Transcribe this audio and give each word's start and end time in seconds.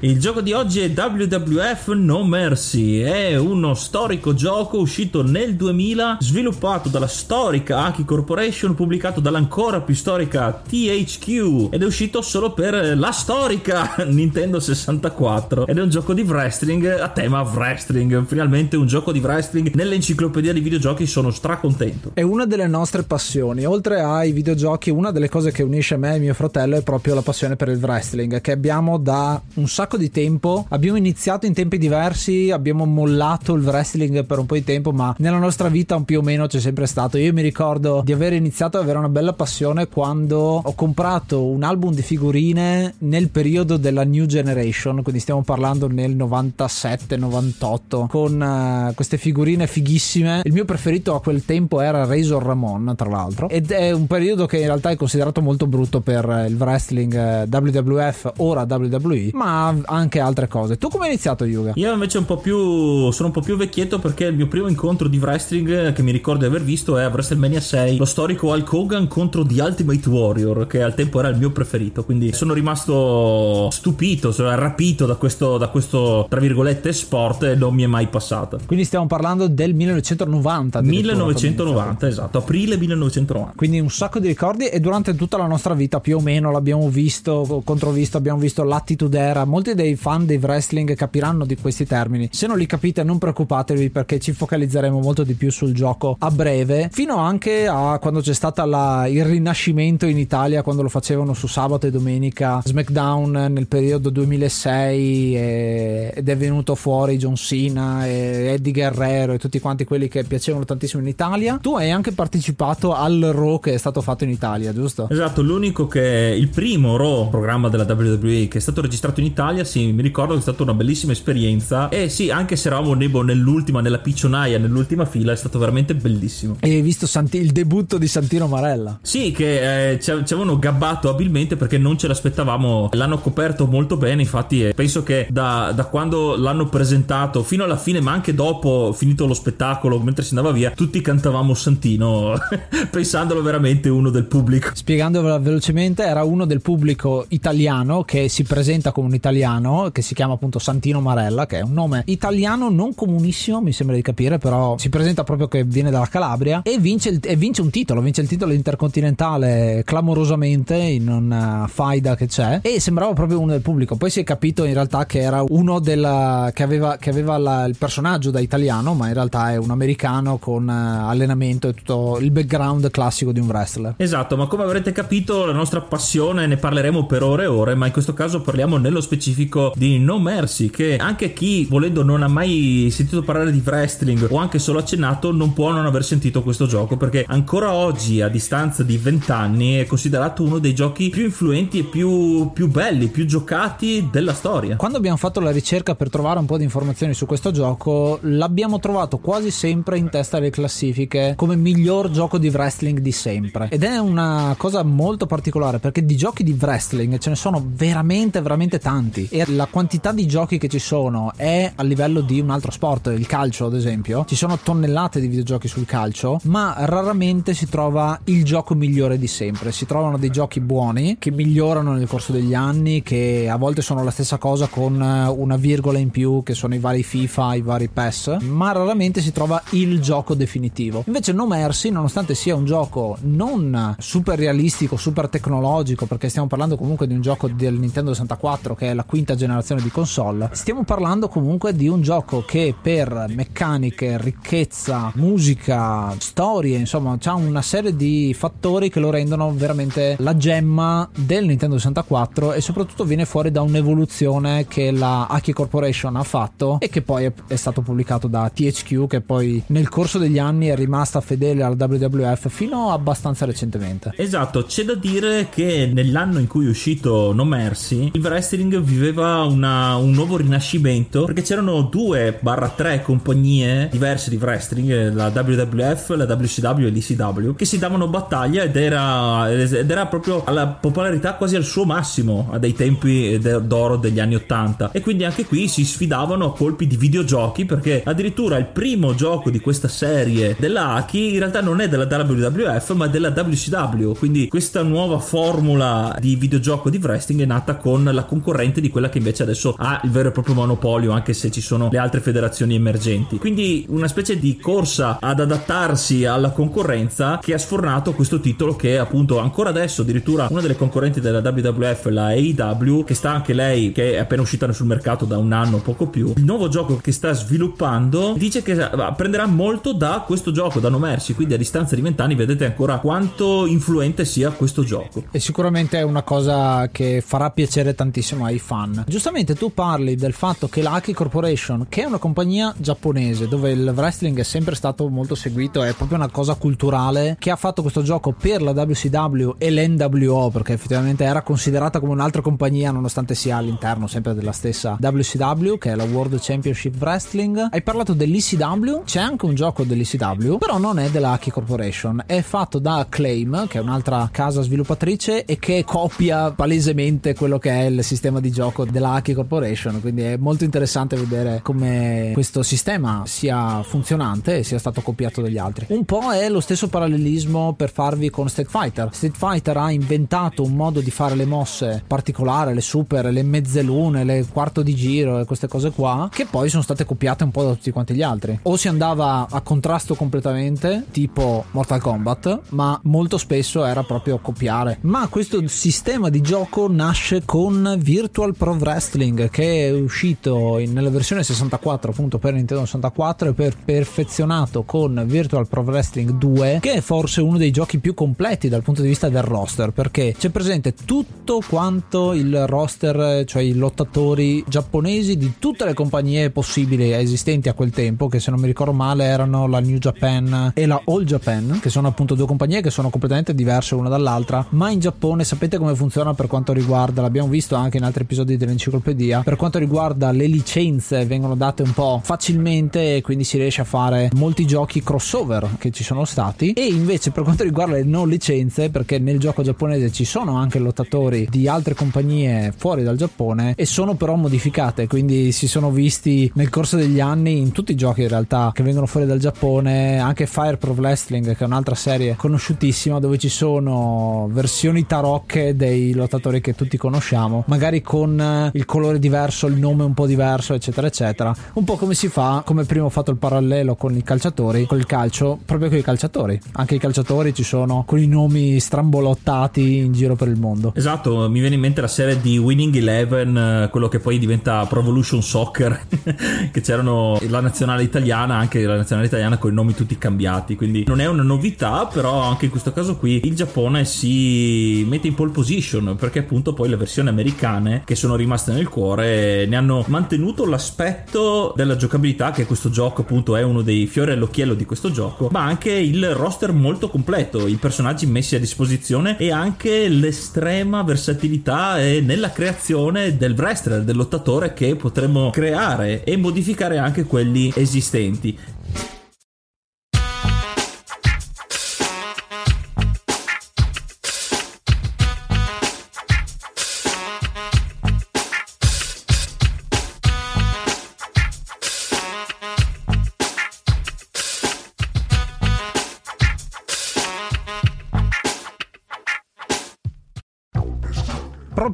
Il 0.00 0.20
gioco 0.20 0.42
di 0.42 0.52
oggi 0.52 0.80
è 0.80 0.90
WWF 0.94 1.94
No 1.94 2.22
Mercy, 2.22 2.98
è 2.98 3.34
uno 3.38 3.72
storico 3.72 4.34
gioco 4.34 4.78
uscito 4.78 5.22
nel 5.22 5.56
2000, 5.56 6.18
sviluppato 6.20 6.90
dalla 6.90 7.06
storica 7.06 7.84
Aki 7.84 8.04
Corporation, 8.04 8.74
pubblicato 8.74 9.20
dall'ancora 9.20 9.80
più 9.80 9.94
storica 9.94 10.52
THQ 10.52 11.68
ed 11.70 11.80
è 11.80 11.86
uscito 11.86 12.20
solo 12.20 12.52
per 12.52 12.94
la 12.94 13.10
storica 13.10 13.94
Nintendo 14.04 14.60
64 14.60 15.66
ed 15.66 15.78
è 15.78 15.80
un 15.80 15.88
gioco 15.88 16.12
di 16.12 16.20
wrestling 16.20 16.84
a 16.84 17.08
tema 17.08 17.40
wrestling, 17.40 18.26
finalmente 18.26 18.76
un 18.76 18.86
gioco 18.86 19.12
di 19.12 19.20
wrestling 19.20 19.72
nell'enciclopedia 19.72 20.52
di 20.52 20.60
videogiochi, 20.60 21.06
sono 21.06 21.30
stracontento. 21.30 22.10
È 22.12 22.20
una 22.20 22.44
delle 22.44 22.66
nostre 22.66 23.02
passioni, 23.04 23.64
oltre 23.64 24.02
ai 24.02 24.32
videogiochi 24.32 24.90
una 24.90 25.10
delle 25.10 25.30
cose 25.30 25.52
che 25.52 25.62
unisce 25.62 25.96
me 25.96 26.16
e 26.16 26.18
mio 26.18 26.34
fratello 26.34 26.76
è 26.76 26.82
proprio 26.82 27.14
la 27.14 27.22
passione 27.22 27.56
per 27.56 27.70
il 27.70 27.82
wrestling 27.82 28.42
che 28.42 28.52
abbiamo 28.52 28.98
da 28.98 29.40
un 29.54 29.66
sacco 29.66 29.84
sacco 29.86 29.96
di 29.96 30.10
tempo, 30.10 30.66
abbiamo 30.70 30.98
iniziato 30.98 31.46
in 31.46 31.54
tempi 31.54 31.78
diversi, 31.78 32.50
abbiamo 32.50 32.84
mollato 32.84 33.54
il 33.54 33.64
wrestling 33.64 34.24
per 34.24 34.40
un 34.40 34.46
po' 34.46 34.54
di 34.54 34.64
tempo, 34.64 34.90
ma 34.90 35.14
nella 35.18 35.38
nostra 35.38 35.68
vita 35.68 35.98
più 36.00 36.18
o 36.18 36.22
meno 36.22 36.48
c'è 36.48 36.58
sempre 36.58 36.86
stato. 36.86 37.18
Io 37.18 37.32
mi 37.32 37.42
ricordo 37.42 38.02
di 38.04 38.12
aver 38.12 38.32
iniziato 38.32 38.78
ad 38.78 38.82
avere 38.82 38.98
una 38.98 39.08
bella 39.08 39.32
passione 39.32 39.86
quando 39.86 40.60
ho 40.62 40.74
comprato 40.74 41.44
un 41.44 41.62
album 41.62 41.94
di 41.94 42.02
figurine 42.02 42.94
nel 42.98 43.28
periodo 43.28 43.76
della 43.76 44.02
New 44.04 44.26
Generation, 44.26 45.02
quindi 45.02 45.20
stiamo 45.20 45.42
parlando 45.42 45.86
nel 45.86 46.16
97-98, 46.16 48.08
con 48.08 48.88
uh, 48.90 48.94
queste 48.94 49.18
figurine 49.18 49.68
fighissime. 49.68 50.40
Il 50.42 50.52
mio 50.52 50.64
preferito 50.64 51.14
a 51.14 51.20
quel 51.20 51.44
tempo 51.44 51.80
era 51.80 52.04
Razor 52.04 52.42
Ramon, 52.42 52.94
tra 52.96 53.08
l'altro, 53.08 53.48
ed 53.48 53.70
è 53.70 53.92
un 53.92 54.08
periodo 54.08 54.46
che 54.46 54.56
in 54.58 54.64
realtà 54.64 54.90
è 54.90 54.96
considerato 54.96 55.40
molto 55.40 55.68
brutto 55.68 56.00
per 56.00 56.46
il 56.48 56.56
wrestling 56.56 57.14
eh, 57.14 57.46
WWF, 57.48 58.32
ora 58.38 58.66
WWE, 58.68 59.30
ma 59.32 59.75
anche 59.84 60.20
altre 60.20 60.48
cose. 60.48 60.78
Tu 60.78 60.88
come 60.88 61.04
hai 61.04 61.12
iniziato, 61.12 61.44
Yuga? 61.44 61.72
Io 61.74 61.92
invece 61.92 62.18
un 62.18 62.24
po' 62.24 62.38
più 62.38 63.10
sono 63.10 63.28
un 63.28 63.32
po' 63.32 63.40
più 63.40 63.56
vecchietto 63.56 63.98
perché 63.98 64.24
il 64.24 64.34
mio 64.34 64.48
primo 64.48 64.68
incontro 64.68 65.08
di 65.08 65.18
wrestling 65.18 65.92
che 65.92 66.02
mi 66.02 66.12
ricordo 66.12 66.40
di 66.40 66.46
aver 66.46 66.62
visto 66.62 66.98
è 66.98 67.02
a 67.02 67.08
WrestleMania 67.08 67.60
6, 67.60 67.96
lo 67.96 68.04
storico 68.04 68.48
Hulk 68.48 68.72
Hogan 68.72 69.08
contro 69.08 69.44
The 69.44 69.60
Ultimate 69.60 70.08
Warrior, 70.08 70.66
che 70.66 70.82
al 70.82 70.94
tempo 70.94 71.18
era 71.18 71.28
il 71.28 71.36
mio 71.36 71.50
preferito, 71.50 72.04
quindi 72.04 72.32
sono 72.32 72.52
rimasto 72.52 73.68
stupito, 73.70 74.32
sono 74.32 74.54
rapito 74.54 75.06
da 75.06 75.14
questo, 75.14 75.58
da 75.58 75.68
questo 75.68 76.26
tra 76.28 76.40
virgolette 76.40 76.92
sport 76.92 77.42
e 77.44 77.54
non 77.54 77.74
mi 77.74 77.82
è 77.82 77.86
mai 77.86 78.06
passato. 78.08 78.58
Quindi 78.66 78.84
stiamo 78.84 79.06
parlando 79.06 79.48
del 79.48 79.74
1990. 79.74 80.82
1990, 80.82 82.06
esatto, 82.06 82.38
aprile 82.38 82.76
1990. 82.76 83.52
Quindi 83.56 83.80
un 83.80 83.90
sacco 83.90 84.18
di 84.18 84.28
ricordi 84.28 84.66
e 84.66 84.80
durante 84.80 85.14
tutta 85.14 85.36
la 85.36 85.46
nostra 85.46 85.74
vita 85.74 86.00
più 86.00 86.18
o 86.18 86.20
meno 86.20 86.50
l'abbiamo 86.50 86.88
visto, 86.88 87.62
controvisto, 87.64 88.16
abbiamo 88.16 88.38
visto 88.38 88.62
l'attitude 88.62 89.18
era. 89.18 89.44
Molti 89.66 89.82
dei 89.82 89.96
fan 89.96 90.26
dei 90.26 90.36
wrestling 90.36 90.94
capiranno 90.94 91.44
di 91.44 91.56
questi 91.56 91.84
termini. 91.84 92.28
Se 92.30 92.46
non 92.46 92.56
li 92.56 92.66
capite 92.66 93.02
non 93.02 93.18
preoccupatevi 93.18 93.90
perché 93.90 94.20
ci 94.20 94.32
focalizzeremo 94.32 95.00
molto 95.00 95.24
di 95.24 95.34
più 95.34 95.50
sul 95.50 95.72
gioco 95.72 96.14
a 96.20 96.30
breve, 96.30 96.88
fino 96.92 97.16
anche 97.16 97.66
a 97.66 97.98
quando 97.98 98.20
c'è 98.20 98.32
stato 98.32 98.62
il 98.62 99.24
rinascimento 99.24 100.06
in 100.06 100.18
Italia, 100.18 100.62
quando 100.62 100.82
lo 100.82 100.88
facevano 100.88 101.34
su 101.34 101.48
sabato 101.48 101.88
e 101.88 101.90
domenica, 101.90 102.60
SmackDown 102.64 103.48
nel 103.50 103.66
periodo 103.66 104.10
2006 104.10 105.36
e, 105.36 106.12
ed 106.14 106.28
è 106.28 106.36
venuto 106.36 106.76
fuori 106.76 107.16
John 107.16 107.34
Cena 107.34 108.06
e 108.06 108.52
Eddie 108.52 108.72
Guerrero 108.72 109.32
e 109.32 109.38
tutti 109.40 109.58
quanti 109.58 109.84
quelli 109.84 110.06
che 110.06 110.22
piacevano 110.22 110.64
tantissimo 110.64 111.02
in 111.02 111.08
Italia. 111.08 111.58
Tu 111.60 111.74
hai 111.74 111.90
anche 111.90 112.12
partecipato 112.12 112.94
al 112.94 113.18
Raw 113.34 113.58
che 113.58 113.74
è 113.74 113.78
stato 113.78 114.00
fatto 114.00 114.22
in 114.22 114.30
Italia, 114.30 114.72
giusto? 114.72 115.08
Esatto, 115.10 115.42
l'unico 115.42 115.88
che 115.88 116.36
il 116.38 116.50
primo 116.50 116.96
Raw, 116.96 117.28
programma 117.28 117.68
della 117.68 117.84
WWE 117.84 118.46
che 118.46 118.58
è 118.58 118.60
stato 118.60 118.80
registrato 118.80 119.18
in 119.18 119.26
Italia, 119.26 119.54
sì, 119.64 119.92
mi 119.92 120.02
ricordo 120.02 120.32
che 120.32 120.38
è 120.38 120.42
stata 120.42 120.62
una 120.62 120.74
bellissima 120.74 121.12
esperienza 121.12 121.88
e 121.88 122.08
sì, 122.08 122.30
anche 122.30 122.56
se 122.56 122.68
eravamo 122.68 122.94
nebo 122.94 123.22
nell'ultima, 123.22 123.80
nella 123.80 123.98
piccionaia, 123.98 124.58
nell'ultima 124.58 125.04
fila, 125.04 125.32
è 125.32 125.36
stato 125.36 125.58
veramente 125.58 125.94
bellissimo. 125.94 126.56
E 126.60 126.70
hai 126.70 126.80
visto 126.82 127.06
Santi- 127.06 127.38
il 127.38 127.52
debutto 127.52 127.98
di 127.98 128.06
Santino 128.06 128.46
Marella? 128.46 128.98
Sì, 129.02 129.32
che 129.32 129.92
eh, 129.92 130.00
ci, 130.00 130.10
avevano 130.10 130.58
gabbato 130.58 131.08
abilmente 131.08 131.56
perché 131.56 131.78
non 131.78 131.98
ce 131.98 132.08
l'aspettavamo, 132.08 132.90
l'hanno 132.92 133.18
coperto 133.18 133.66
molto 133.66 133.96
bene, 133.96 134.22
infatti 134.22 134.64
eh, 134.66 134.74
penso 134.74 135.02
che 135.02 135.26
da, 135.30 135.72
da 135.74 135.84
quando 135.84 136.36
l'hanno 136.36 136.68
presentato 136.68 137.42
fino 137.42 137.64
alla 137.64 137.76
fine, 137.76 138.00
ma 138.00 138.12
anche 138.12 138.34
dopo, 138.34 138.92
finito 138.92 139.26
lo 139.26 139.34
spettacolo, 139.34 139.98
mentre 140.00 140.24
si 140.24 140.34
andava 140.36 140.52
via, 140.52 140.70
tutti 140.70 141.00
cantavamo 141.00 141.54
Santino, 141.54 142.34
pensandolo 142.90 143.42
veramente 143.42 143.88
uno 143.88 144.10
del 144.10 144.24
pubblico. 144.24 144.70
Spiegandolo 144.74 145.38
velocemente, 145.40 146.04
era 146.04 146.24
uno 146.24 146.44
del 146.44 146.60
pubblico 146.60 147.26
italiano 147.28 148.02
che 148.04 148.28
si 148.28 148.42
presenta 148.42 148.92
come 148.92 149.08
un 149.08 149.14
italiano, 149.14 149.45
che 149.92 150.02
si 150.02 150.14
chiama 150.14 150.34
appunto 150.34 150.58
Santino 150.58 151.00
Marella, 151.00 151.46
che 151.46 151.58
è 151.58 151.62
un 151.62 151.72
nome 151.72 152.02
italiano 152.06 152.68
non 152.68 152.96
comunissimo, 152.96 153.60
mi 153.60 153.70
sembra 153.70 153.94
di 153.94 154.02
capire, 154.02 154.38
però 154.38 154.76
si 154.76 154.88
presenta 154.88 155.22
proprio 155.22 155.46
che 155.46 155.62
viene 155.62 155.92
dalla 155.92 156.08
Calabria 156.08 156.62
e 156.64 156.78
vince, 156.78 157.10
il, 157.10 157.20
e 157.22 157.36
vince 157.36 157.62
un 157.62 157.70
titolo, 157.70 158.00
vince 158.00 158.22
il 158.22 158.26
titolo 158.26 158.52
intercontinentale 158.52 159.84
clamorosamente 159.86 160.74
in 160.74 161.08
una 161.08 161.68
faida 161.72 162.16
che 162.16 162.26
c'è 162.26 162.58
e 162.60 162.80
sembrava 162.80 163.12
proprio 163.12 163.38
uno 163.38 163.52
del 163.52 163.60
pubblico. 163.60 163.94
Poi 163.94 164.10
si 164.10 164.18
è 164.18 164.24
capito 164.24 164.64
in 164.64 164.74
realtà 164.74 165.06
che 165.06 165.20
era 165.20 165.44
uno 165.46 165.78
della, 165.78 166.50
che 166.52 166.64
aveva, 166.64 166.96
che 166.96 167.10
aveva 167.10 167.38
la, 167.38 167.66
il 167.66 167.76
personaggio 167.78 168.32
da 168.32 168.40
italiano, 168.40 168.94
ma 168.94 169.06
in 169.06 169.14
realtà 169.14 169.52
è 169.52 169.56
un 169.56 169.70
americano 169.70 170.38
con 170.38 170.66
uh, 170.66 171.08
allenamento 171.08 171.68
e 171.68 171.74
tutto 171.74 172.18
il 172.20 172.32
background 172.32 172.90
classico 172.90 173.30
di 173.30 173.38
un 173.38 173.46
wrestler. 173.46 173.94
Esatto, 173.96 174.36
ma 174.36 174.48
come 174.48 174.64
avrete 174.64 174.90
capito 174.90 175.44
la 175.46 175.52
nostra 175.52 175.80
passione 175.80 176.48
ne 176.48 176.56
parleremo 176.56 177.06
per 177.06 177.22
ore 177.22 177.44
e 177.44 177.46
ore, 177.46 177.76
ma 177.76 177.86
in 177.86 177.92
questo 177.92 178.12
caso 178.12 178.40
parliamo 178.40 178.76
nello 178.76 179.00
specifico 179.00 179.34
di 179.76 179.98
No 179.98 180.18
Mercy, 180.18 180.70
che 180.70 180.96
anche 180.96 181.32
chi 181.32 181.64
volendo 181.64 182.02
non 182.02 182.22
ha 182.22 182.28
mai 182.28 182.88
sentito 182.90 183.22
parlare 183.22 183.52
di 183.52 183.62
wrestling 183.64 184.26
o 184.30 184.36
anche 184.38 184.58
solo 184.58 184.78
accennato 184.78 185.32
non 185.32 185.52
può 185.52 185.70
non 185.70 185.86
aver 185.86 186.04
sentito 186.04 186.42
questo 186.42 186.66
gioco 186.66 186.96
perché 186.96 187.24
ancora 187.28 187.72
oggi 187.72 188.20
a 188.20 188.28
distanza 188.28 188.82
di 188.82 188.96
20 188.96 189.30
anni 189.32 189.74
è 189.76 189.86
considerato 189.86 190.42
uno 190.42 190.58
dei 190.58 190.74
giochi 190.74 191.10
più 191.10 191.24
influenti 191.24 191.80
e 191.80 191.84
più, 191.84 192.50
più 192.52 192.68
belli, 192.68 193.08
più 193.08 193.26
giocati 193.26 194.08
della 194.10 194.34
storia. 194.34 194.76
Quando 194.76 194.96
abbiamo 194.96 195.16
fatto 195.16 195.40
la 195.40 195.50
ricerca 195.50 195.94
per 195.94 196.10
trovare 196.10 196.38
un 196.38 196.46
po' 196.46 196.56
di 196.56 196.64
informazioni 196.64 197.14
su 197.14 197.26
questo 197.26 197.50
gioco, 197.50 198.18
l'abbiamo 198.22 198.78
trovato 198.78 199.18
quasi 199.18 199.50
sempre 199.50 199.98
in 199.98 200.08
testa 200.08 200.36
alle 200.36 200.50
classifiche 200.50 201.34
come 201.36 201.56
miglior 201.56 202.10
gioco 202.10 202.38
di 202.38 202.48
wrestling 202.48 202.98
di 203.00 203.12
sempre. 203.12 203.68
Ed 203.70 203.82
è 203.82 203.98
una 203.98 204.54
cosa 204.56 204.82
molto 204.82 205.26
particolare 205.26 205.78
perché 205.78 206.04
di 206.04 206.16
giochi 206.16 206.42
di 206.42 206.56
wrestling 206.58 207.18
ce 207.18 207.30
ne 207.30 207.36
sono 207.36 207.64
veramente, 207.66 208.40
veramente 208.40 208.78
tanti. 208.78 209.25
E 209.30 209.44
la 209.48 209.66
quantità 209.66 210.12
di 210.12 210.26
giochi 210.26 210.58
che 210.58 210.68
ci 210.68 210.78
sono 210.78 211.32
è 211.36 211.72
a 211.74 211.82
livello 211.82 212.20
di 212.20 212.40
un 212.40 212.50
altro 212.50 212.70
sport, 212.70 213.06
il 213.08 213.26
calcio 213.26 213.66
ad 213.66 213.74
esempio. 213.74 214.24
Ci 214.26 214.36
sono 214.36 214.58
tonnellate 214.58 215.20
di 215.20 215.28
videogiochi 215.28 215.68
sul 215.68 215.86
calcio, 215.86 216.40
ma 216.44 216.74
raramente 216.78 217.54
si 217.54 217.68
trova 217.68 218.18
il 218.24 218.44
gioco 218.44 218.74
migliore 218.74 219.18
di 219.18 219.26
sempre. 219.26 219.72
Si 219.72 219.86
trovano 219.86 220.18
dei 220.18 220.30
giochi 220.30 220.60
buoni 220.60 221.16
che 221.18 221.30
migliorano 221.30 221.94
nel 221.94 222.08
corso 222.08 222.32
degli 222.32 222.54
anni, 222.54 223.02
che 223.02 223.48
a 223.50 223.56
volte 223.56 223.82
sono 223.82 224.02
la 224.04 224.10
stessa 224.10 224.38
cosa 224.38 224.66
con 224.66 225.00
eh, 225.00 225.28
una 225.28 225.56
virgola 225.56 225.98
in 225.98 226.10
più, 226.10 226.42
che 226.42 226.54
sono 226.54 226.74
i 226.74 226.78
vari 226.78 227.02
FIFA, 227.02 227.54
i 227.54 227.62
vari 227.62 227.88
PES, 227.88 228.38
ma 228.42 228.72
raramente 228.72 229.20
si 229.20 229.32
trova 229.32 229.62
il 229.70 230.00
gioco 230.00 230.34
definitivo. 230.34 231.04
Invece 231.06 231.32
No 231.32 231.46
Mercy, 231.46 231.90
nonostante 231.90 232.34
sia 232.34 232.54
un 232.54 232.64
gioco 232.64 233.16
non 233.22 233.94
super 233.98 234.38
realistico, 234.38 234.96
super 234.96 235.28
tecnologico, 235.28 236.06
perché 236.06 236.28
stiamo 236.28 236.48
parlando 236.48 236.76
comunque 236.76 237.06
di 237.06 237.14
un 237.14 237.20
gioco 237.20 237.48
del 237.48 237.74
Nintendo 237.74 238.12
64 238.12 238.74
che 238.74 238.90
è 238.90 238.94
la 238.94 239.04
quinta 239.06 239.34
generazione 239.34 239.80
di 239.80 239.90
console, 239.90 240.50
stiamo 240.52 240.84
parlando 240.84 241.28
comunque 241.28 241.74
di 241.74 241.88
un 241.88 242.02
gioco 242.02 242.44
che 242.44 242.74
per 242.80 243.26
meccaniche, 243.28 244.18
ricchezza, 244.20 245.12
musica, 245.14 246.14
storie, 246.18 246.78
insomma, 246.78 247.16
ha 247.22 247.34
una 247.34 247.62
serie 247.62 247.94
di 247.94 248.34
fattori 248.36 248.90
che 248.90 249.00
lo 249.00 249.10
rendono 249.10 249.52
veramente 249.54 250.16
la 250.18 250.36
gemma 250.36 251.08
del 251.16 251.46
Nintendo 251.46 251.76
64 251.76 252.52
e 252.52 252.60
soprattutto 252.60 253.04
viene 253.04 253.24
fuori 253.24 253.50
da 253.50 253.62
un'evoluzione 253.62 254.66
che 254.66 254.90
la 254.90 255.26
Aki 255.26 255.52
Corporation 255.52 256.16
ha 256.16 256.22
fatto 256.22 256.78
e 256.80 256.88
che 256.88 257.02
poi 257.02 257.30
è, 257.46 257.56
stato 257.56 257.80
pubblicato 257.80 258.26
da 258.26 258.50
THQ 258.52 259.06
che 259.06 259.20
poi 259.20 259.62
nel 259.68 259.88
corso 259.88 260.18
degli 260.18 260.38
anni 260.38 260.66
è 260.66 260.74
rimasta 260.74 261.20
fedele 261.20 261.62
al 261.62 261.76
WWF 261.78 262.48
fino 262.48 262.90
abbastanza 262.90 263.44
recentemente. 263.44 264.12
Esatto, 264.16 264.64
c'è 264.64 264.84
da 264.84 264.94
dire 264.94 265.48
che 265.50 265.90
nell'anno 265.92 266.38
in 266.38 266.46
cui 266.46 266.66
è 266.66 266.68
uscito 266.68 267.32
No 267.32 267.44
Mercy, 267.44 268.10
il 268.12 268.20
wrestling 268.20 268.74
viveva 268.96 269.42
una, 269.42 269.96
un 269.96 270.12
nuovo 270.12 270.36
rinascimento 270.36 271.24
perché 271.24 271.42
c'erano 271.42 271.82
due 271.82 272.36
barra 272.40 272.68
tre 272.68 273.02
compagnie 273.02 273.88
diverse 273.90 274.30
di 274.30 274.36
wrestling, 274.36 275.12
la 275.12 275.30
WWF, 275.34 276.08
la 276.16 276.24
WCW 276.24 276.86
e 276.86 276.90
l'ECW, 276.90 277.54
che 277.54 277.64
si 277.64 277.78
davano 277.78 278.08
battaglia 278.08 278.62
ed 278.62 278.76
era, 278.76 279.50
ed 279.50 279.90
era 279.90 280.06
proprio 280.06 280.44
alla 280.44 280.66
popolarità 280.66 281.34
quasi 281.34 281.56
al 281.56 281.64
suo 281.64 281.84
massimo 281.84 282.48
a 282.50 282.58
dei 282.58 282.72
tempi 282.72 283.38
d'oro 283.38 283.96
degli 283.96 284.20
anni 284.20 284.34
80 284.34 284.92
e 284.92 285.00
quindi 285.00 285.24
anche 285.24 285.44
qui 285.44 285.68
si 285.68 285.84
sfidavano 285.84 286.46
a 286.46 286.52
colpi 286.54 286.86
di 286.86 286.96
videogiochi 286.96 287.64
perché 287.64 288.02
addirittura 288.04 288.56
il 288.56 288.66
primo 288.66 289.14
gioco 289.14 289.50
di 289.50 289.60
questa 289.60 289.88
serie 289.88 290.56
della 290.58 290.94
Aki 290.94 291.32
in 291.32 291.38
realtà 291.38 291.60
non 291.60 291.80
è 291.80 291.88
della 291.88 292.04
WWF 292.04 292.92
ma 292.92 293.06
della 293.06 293.32
WCW 293.34 294.12
quindi 294.12 294.48
questa 294.48 294.82
nuova 294.82 295.18
formula 295.18 296.16
di 296.20 296.36
videogioco 296.36 296.90
di 296.90 296.98
wrestling 296.98 297.42
è 297.42 297.46
nata 297.46 297.76
con 297.76 298.04
la 298.04 298.24
concorrente 298.24 298.80
di 298.80 298.85
quella 298.88 299.08
che 299.08 299.18
invece 299.18 299.42
adesso 299.42 299.74
ha 299.76 300.00
il 300.04 300.10
vero 300.10 300.28
e 300.28 300.32
proprio 300.32 300.54
monopolio 300.54 301.12
anche 301.12 301.32
se 301.32 301.50
ci 301.50 301.60
sono 301.60 301.88
le 301.90 301.98
altre 301.98 302.20
federazioni 302.20 302.74
emergenti. 302.74 303.38
Quindi 303.38 303.86
una 303.88 304.08
specie 304.08 304.38
di 304.38 304.56
corsa 304.56 305.18
ad 305.20 305.40
adattarsi 305.40 306.24
alla 306.24 306.50
concorrenza 306.50 307.38
che 307.42 307.54
ha 307.54 307.58
sfornato 307.58 308.12
questo 308.12 308.40
titolo 308.40 308.76
che 308.76 308.98
appunto 308.98 309.38
ancora 309.38 309.70
adesso 309.70 310.02
addirittura 310.02 310.46
una 310.50 310.60
delle 310.60 310.76
concorrenti 310.76 311.20
della 311.20 311.38
WWF 311.38 312.06
la 312.06 312.26
AEW 312.26 313.04
che 313.04 313.14
sta 313.14 313.30
anche 313.30 313.52
lei 313.52 313.92
che 313.92 314.14
è 314.14 314.18
appena 314.18 314.42
uscita 314.42 314.70
sul 314.72 314.86
mercato 314.86 315.24
da 315.24 315.38
un 315.38 315.52
anno 315.52 315.78
poco 315.78 316.06
più. 316.06 316.32
Il 316.36 316.44
nuovo 316.44 316.68
gioco 316.68 316.96
che 316.96 317.12
sta 317.12 317.32
sviluppando 317.32 318.34
dice 318.36 318.62
che 318.62 318.74
prenderà 319.16 319.46
molto 319.46 319.92
da 319.92 320.22
questo 320.26 320.50
gioco 320.52 320.80
da 320.80 320.88
No 320.88 320.98
Mercy 320.98 321.34
quindi 321.34 321.54
a 321.54 321.58
distanza 321.58 321.94
di 321.94 322.00
vent'anni 322.00 322.34
vedete 322.34 322.64
ancora 322.64 322.98
quanto 322.98 323.66
influente 323.66 324.24
sia 324.24 324.50
questo 324.50 324.82
gioco. 324.82 325.24
E 325.30 325.40
sicuramente 325.40 325.98
è 325.98 326.02
una 326.02 326.22
cosa 326.22 326.88
che 326.90 327.22
farà 327.24 327.50
piacere 327.50 327.94
tantissimo 327.94 328.44
ai 328.44 328.58
fan 328.58 328.75
fan. 328.76 329.04
Giustamente 329.06 329.54
tu 329.54 329.72
parli 329.72 330.16
del 330.16 330.32
fatto 330.32 330.68
che 330.68 330.82
la 330.82 330.92
Aki 330.92 331.14
Corporation, 331.14 331.86
che 331.88 332.02
è 332.02 332.04
una 332.04 332.18
compagnia 332.18 332.74
giapponese 332.76 333.48
dove 333.48 333.70
il 333.70 333.92
wrestling 333.94 334.38
è 334.38 334.42
sempre 334.42 334.74
stato 334.74 335.08
molto 335.08 335.34
seguito, 335.34 335.82
è 335.82 335.94
proprio 335.94 336.18
una 336.18 336.28
cosa 336.28 336.54
culturale, 336.54 337.36
che 337.38 337.50
ha 337.50 337.56
fatto 337.56 337.80
questo 337.80 338.02
gioco 338.02 338.32
per 338.32 338.60
la 338.60 338.72
WCW 338.72 339.54
e 339.58 339.70
l'NWO, 339.70 340.50
perché 340.50 340.74
effettivamente 340.74 341.24
era 341.24 341.42
considerata 341.42 342.00
come 342.00 342.12
un'altra 342.12 342.42
compagnia 342.42 342.90
nonostante 342.90 343.34
sia 343.34 343.56
all'interno 343.56 344.06
sempre 344.06 344.34
della 344.34 344.52
stessa 344.52 344.96
WCW, 345.00 345.78
che 345.78 345.92
è 345.92 345.94
la 345.94 346.04
World 346.04 346.38
Championship 346.40 347.00
Wrestling. 347.00 347.68
Hai 347.70 347.82
parlato 347.82 348.12
dell'ECW, 348.12 349.02
c'è 349.04 349.20
anche 349.20 349.46
un 349.46 349.54
gioco 349.54 349.84
dell'ECW, 349.84 350.58
però 350.58 350.78
non 350.78 350.98
è 350.98 351.10
della 351.10 351.30
Aki 351.32 351.50
Corporation, 351.50 352.22
è 352.26 352.40
fatto 352.42 352.78
da 352.78 352.96
Acclaim, 352.96 353.66
che 353.68 353.78
è 353.78 353.80
un'altra 353.80 354.28
casa 354.30 354.60
sviluppatrice 354.62 355.44
e 355.44 355.58
che 355.58 355.84
copia 355.86 356.50
palesemente 356.50 357.34
quello 357.34 357.58
che 357.58 357.70
è 357.70 357.84
il 357.84 358.04
sistema 358.04 358.40
di 358.40 358.50
gioco 358.50 358.65
della 358.90 359.12
Aki 359.12 359.34
Corporation, 359.34 360.00
quindi 360.00 360.22
è 360.22 360.36
molto 360.36 360.64
interessante 360.64 361.16
vedere 361.16 361.60
come 361.62 362.30
questo 362.34 362.62
sistema 362.62 363.22
sia 363.26 363.82
funzionante 363.82 364.58
e 364.58 364.62
sia 364.62 364.78
stato 364.78 365.00
copiato 365.00 365.40
dagli 365.40 365.58
altri. 365.58 365.86
Un 365.88 366.04
po' 366.04 366.32
è 366.32 366.48
lo 366.48 366.60
stesso 366.60 366.88
parallelismo 366.88 367.74
per 367.74 367.90
farvi 367.90 368.30
con 368.30 368.48
Street 368.48 368.68
Fighter. 368.68 369.08
Street 369.12 369.36
Fighter 369.36 369.76
ha 369.76 369.90
inventato 369.90 370.62
un 370.62 370.74
modo 370.74 371.00
di 371.00 371.10
fare 371.10 371.34
le 371.34 371.46
mosse 371.46 372.02
particolare, 372.06 372.74
le 372.74 372.80
super, 372.80 373.26
le 373.26 373.42
mezzelune, 373.42 374.24
le 374.24 374.46
quarto 374.50 374.82
di 374.82 374.94
giro 374.94 375.38
e 375.38 375.44
queste 375.44 375.68
cose 375.68 375.90
qua, 375.90 376.28
che 376.32 376.46
poi 376.46 376.68
sono 376.68 376.82
state 376.82 377.04
copiate 377.04 377.44
un 377.44 377.50
po' 377.50 377.64
da 377.64 377.74
tutti 377.74 377.90
quanti 377.90 378.14
gli 378.14 378.22
altri. 378.22 378.58
O 378.62 378.76
si 378.76 378.88
andava 378.88 379.46
a 379.50 379.60
contrasto 379.60 380.14
completamente, 380.14 381.06
tipo 381.10 381.64
Mortal 381.72 382.00
Kombat, 382.00 382.60
ma 382.70 382.98
molto 383.04 383.38
spesso 383.38 383.84
era 383.84 384.02
proprio 384.02 384.38
copiare. 384.38 384.98
Ma 385.02 385.26
questo 385.28 385.66
sistema 385.68 386.28
di 386.28 386.40
gioco 386.40 386.90
nasce 386.90 387.42
con 387.44 387.96
Virtual 387.98 388.54
Pro 388.56 388.72
Wrestling 388.72 389.50
che 389.50 389.88
è 389.88 389.92
uscito 389.92 390.78
in, 390.78 390.92
nella 390.92 391.10
versione 391.10 391.42
64 391.42 392.10
appunto 392.10 392.38
per 392.38 392.54
Nintendo 392.54 392.84
64 392.84 393.50
e 393.50 393.52
per 393.52 393.76
perfezionato 393.84 394.82
con 394.84 395.22
Virtual 395.26 395.68
Pro 395.68 395.82
Wrestling 395.82 396.32
2 396.32 396.78
che 396.80 396.94
è 396.94 397.00
forse 397.00 397.40
uno 397.40 397.58
dei 397.58 397.70
giochi 397.70 397.98
più 397.98 398.14
completi 398.14 398.68
dal 398.68 398.82
punto 398.82 399.02
di 399.02 399.08
vista 399.08 399.28
del 399.28 399.42
roster 399.42 399.90
perché 399.90 400.34
c'è 400.36 400.50
presente 400.50 400.94
tutto 400.94 401.60
quanto 401.66 402.32
il 402.32 402.66
roster 402.66 403.44
cioè 403.44 403.62
i 403.62 403.74
lottatori 403.74 404.64
giapponesi 404.66 405.36
di 405.36 405.54
tutte 405.58 405.84
le 405.84 405.94
compagnie 405.94 406.50
possibili 406.50 407.12
esistenti 407.12 407.68
a 407.68 407.74
quel 407.74 407.90
tempo 407.90 408.28
che 408.28 408.40
se 408.40 408.50
non 408.50 408.60
mi 408.60 408.66
ricordo 408.66 408.92
male 408.92 409.24
erano 409.24 409.66
la 409.66 409.80
New 409.80 409.98
Japan 409.98 410.72
e 410.74 410.86
la 410.86 411.00
All 411.04 411.24
Japan 411.24 411.78
che 411.80 411.90
sono 411.90 412.08
appunto 412.08 412.34
due 412.34 412.46
compagnie 412.46 412.80
che 412.80 412.90
sono 412.90 413.10
completamente 413.10 413.54
diverse 413.54 413.94
una 413.94 414.08
dall'altra. 414.08 414.64
Ma 414.70 414.90
in 414.90 415.00
Giappone 415.00 415.44
sapete 415.44 415.78
come 415.78 415.94
funziona 415.94 416.34
per 416.34 416.46
quanto 416.46 416.72
riguarda 416.72 417.22
l'abbiamo 417.22 417.48
visto 417.48 417.74
anche 417.74 417.96
in 417.96 418.04
altri 418.04 418.22
episodi 418.24 418.45
dell'enciclopedia. 418.46 419.42
Per 419.42 419.56
quanto 419.56 419.78
riguarda 419.78 420.30
le 420.30 420.46
licenze 420.46 421.24
vengono 421.26 421.56
date 421.56 421.82
un 421.82 421.92
po' 421.92 422.20
facilmente 422.22 423.16
e 423.16 423.20
quindi 423.22 423.44
si 423.44 423.58
riesce 423.58 423.80
a 423.80 423.84
fare 423.84 424.30
molti 424.34 424.66
giochi 424.66 425.02
crossover 425.02 425.76
che 425.78 425.90
ci 425.90 426.04
sono 426.04 426.24
stati. 426.24 426.72
E 426.72 426.86
invece 426.86 427.30
per 427.32 427.42
quanto 427.42 427.64
riguarda 427.64 427.94
le 427.94 428.04
non 428.04 428.28
licenze 428.28 428.90
perché 428.90 429.18
nel 429.18 429.38
gioco 429.38 429.62
giapponese 429.62 430.12
ci 430.12 430.24
sono 430.24 430.56
anche 430.56 430.78
lottatori 430.78 431.46
di 431.50 431.66
altre 431.66 431.94
compagnie 431.94 432.72
fuori 432.76 433.02
dal 433.02 433.16
Giappone 433.16 433.74
e 433.76 433.86
sono 433.86 434.14
però 434.14 434.36
modificate 434.36 435.06
quindi 435.06 435.52
si 435.52 435.66
sono 435.66 435.90
visti 435.90 436.50
nel 436.54 436.68
corso 436.68 436.96
degli 436.96 437.20
anni 437.20 437.58
in 437.58 437.72
tutti 437.72 437.92
i 437.92 437.96
giochi 437.96 438.22
in 438.22 438.28
realtà 438.28 438.70
che 438.74 438.82
vengono 438.82 439.06
fuori 439.06 439.26
dal 439.26 439.38
Giappone. 439.38 440.18
Anche 440.18 440.46
Fire 440.46 440.76
Pro 440.76 440.92
Wrestling 440.92 441.56
che 441.56 441.64
è 441.64 441.66
un'altra 441.66 441.94
serie 441.94 442.36
conosciutissima 442.36 443.18
dove 443.18 443.38
ci 443.38 443.48
sono 443.48 444.48
versioni 444.52 445.06
tarocche 445.06 445.74
dei 445.74 446.12
lottatori 446.12 446.60
che 446.60 446.74
tutti 446.74 446.96
conosciamo 446.96 447.64
magari 447.66 448.02
con 448.02 448.35
il 448.72 448.84
colore 448.84 449.18
diverso 449.18 449.66
il 449.66 449.76
nome 449.76 450.04
un 450.04 450.14
po' 450.14 450.26
diverso 450.26 450.74
eccetera 450.74 451.06
eccetera. 451.06 451.54
Un 451.74 451.84
po' 451.84 451.96
come 451.96 452.14
si 452.14 452.28
fa 452.28 452.62
come 452.64 452.84
prima 452.84 453.04
ho 453.04 453.10
fatto 453.10 453.30
il 453.30 453.36
parallelo 453.36 453.94
con 453.94 454.14
i 454.16 454.22
calciatori 454.22 454.86
con 454.86 454.98
il 454.98 455.06
calcio 455.06 455.58
proprio 455.64 455.88
con 455.88 455.98
i 455.98 456.02
calciatori. 456.02 456.60
Anche 456.72 456.96
i 456.96 456.98
calciatori 456.98 457.54
ci 457.54 457.62
sono 457.62 458.04
con 458.06 458.18
i 458.18 458.26
nomi 458.26 458.78
strambolottati 458.80 459.98
in 459.98 460.12
giro 460.12 460.36
per 460.36 460.48
il 460.48 460.58
mondo. 460.58 460.92
Esatto 460.94 461.48
mi 461.48 461.60
viene 461.60 461.74
in 461.74 461.80
mente 461.80 462.00
la 462.00 462.08
serie 462.08 462.40
di 462.40 462.58
Winning 462.58 462.94
Eleven 462.96 463.88
quello 463.90 464.08
che 464.08 464.18
poi 464.18 464.38
diventa 464.38 464.84
Pro 464.86 465.00
Evolution 465.00 465.42
Soccer 465.42 466.06
che 466.70 466.80
c'erano 466.80 467.38
la 467.48 467.60
nazionale 467.60 468.02
italiana 468.02 468.56
anche 468.56 468.84
la 468.84 468.96
nazionale 468.96 469.26
italiana 469.26 469.58
con 469.58 469.70
i 469.70 469.74
nomi 469.74 469.94
tutti 469.94 470.18
cambiati. 470.18 470.76
Quindi 470.76 471.04
non 471.06 471.20
è 471.20 471.26
una 471.26 471.42
novità 471.42 472.06
però 472.06 472.40
anche 472.40 472.66
in 472.66 472.70
questo 472.70 472.92
caso 472.92 473.16
qui 473.16 473.40
il 473.44 473.54
Giappone 473.54 474.04
si 474.04 475.04
mette 475.08 475.26
in 475.26 475.34
pole 475.34 475.50
position 475.50 476.16
perché 476.18 476.40
appunto 476.40 476.72
poi 476.72 476.88
le 476.88 476.96
versioni 476.96 477.28
americane 477.28 478.02
che 478.04 478.14
sono 478.14 478.25
rimaste 478.34 478.72
nel 478.72 478.88
cuore 478.88 479.66
ne 479.66 479.76
hanno 479.76 480.04
mantenuto 480.08 480.66
l'aspetto 480.66 481.72
della 481.76 481.96
giocabilità 481.96 482.50
che 482.50 482.66
questo 482.66 482.90
gioco 482.90 483.20
appunto 483.20 483.54
è 483.54 483.62
uno 483.62 483.82
dei 483.82 484.06
fiori 484.06 484.32
all'occhiello 484.32 484.74
di 484.74 484.84
questo 484.84 485.10
gioco 485.10 485.48
ma 485.52 485.62
anche 485.62 485.92
il 485.92 486.34
roster 486.34 486.72
molto 486.72 487.08
completo 487.08 487.66
i 487.68 487.76
personaggi 487.76 488.26
messi 488.26 488.56
a 488.56 488.58
disposizione 488.58 489.36
e 489.38 489.52
anche 489.52 490.08
l'estrema 490.08 491.02
versatilità 491.02 491.96
nella 491.96 492.50
creazione 492.50 493.36
del 493.36 493.54
wrestler 493.56 494.02
del 494.02 494.16
lottatore 494.16 494.72
che 494.72 494.96
potremmo 494.96 495.50
creare 495.50 496.24
e 496.24 496.36
modificare 496.36 496.98
anche 496.98 497.24
quelli 497.24 497.72
esistenti 497.74 498.58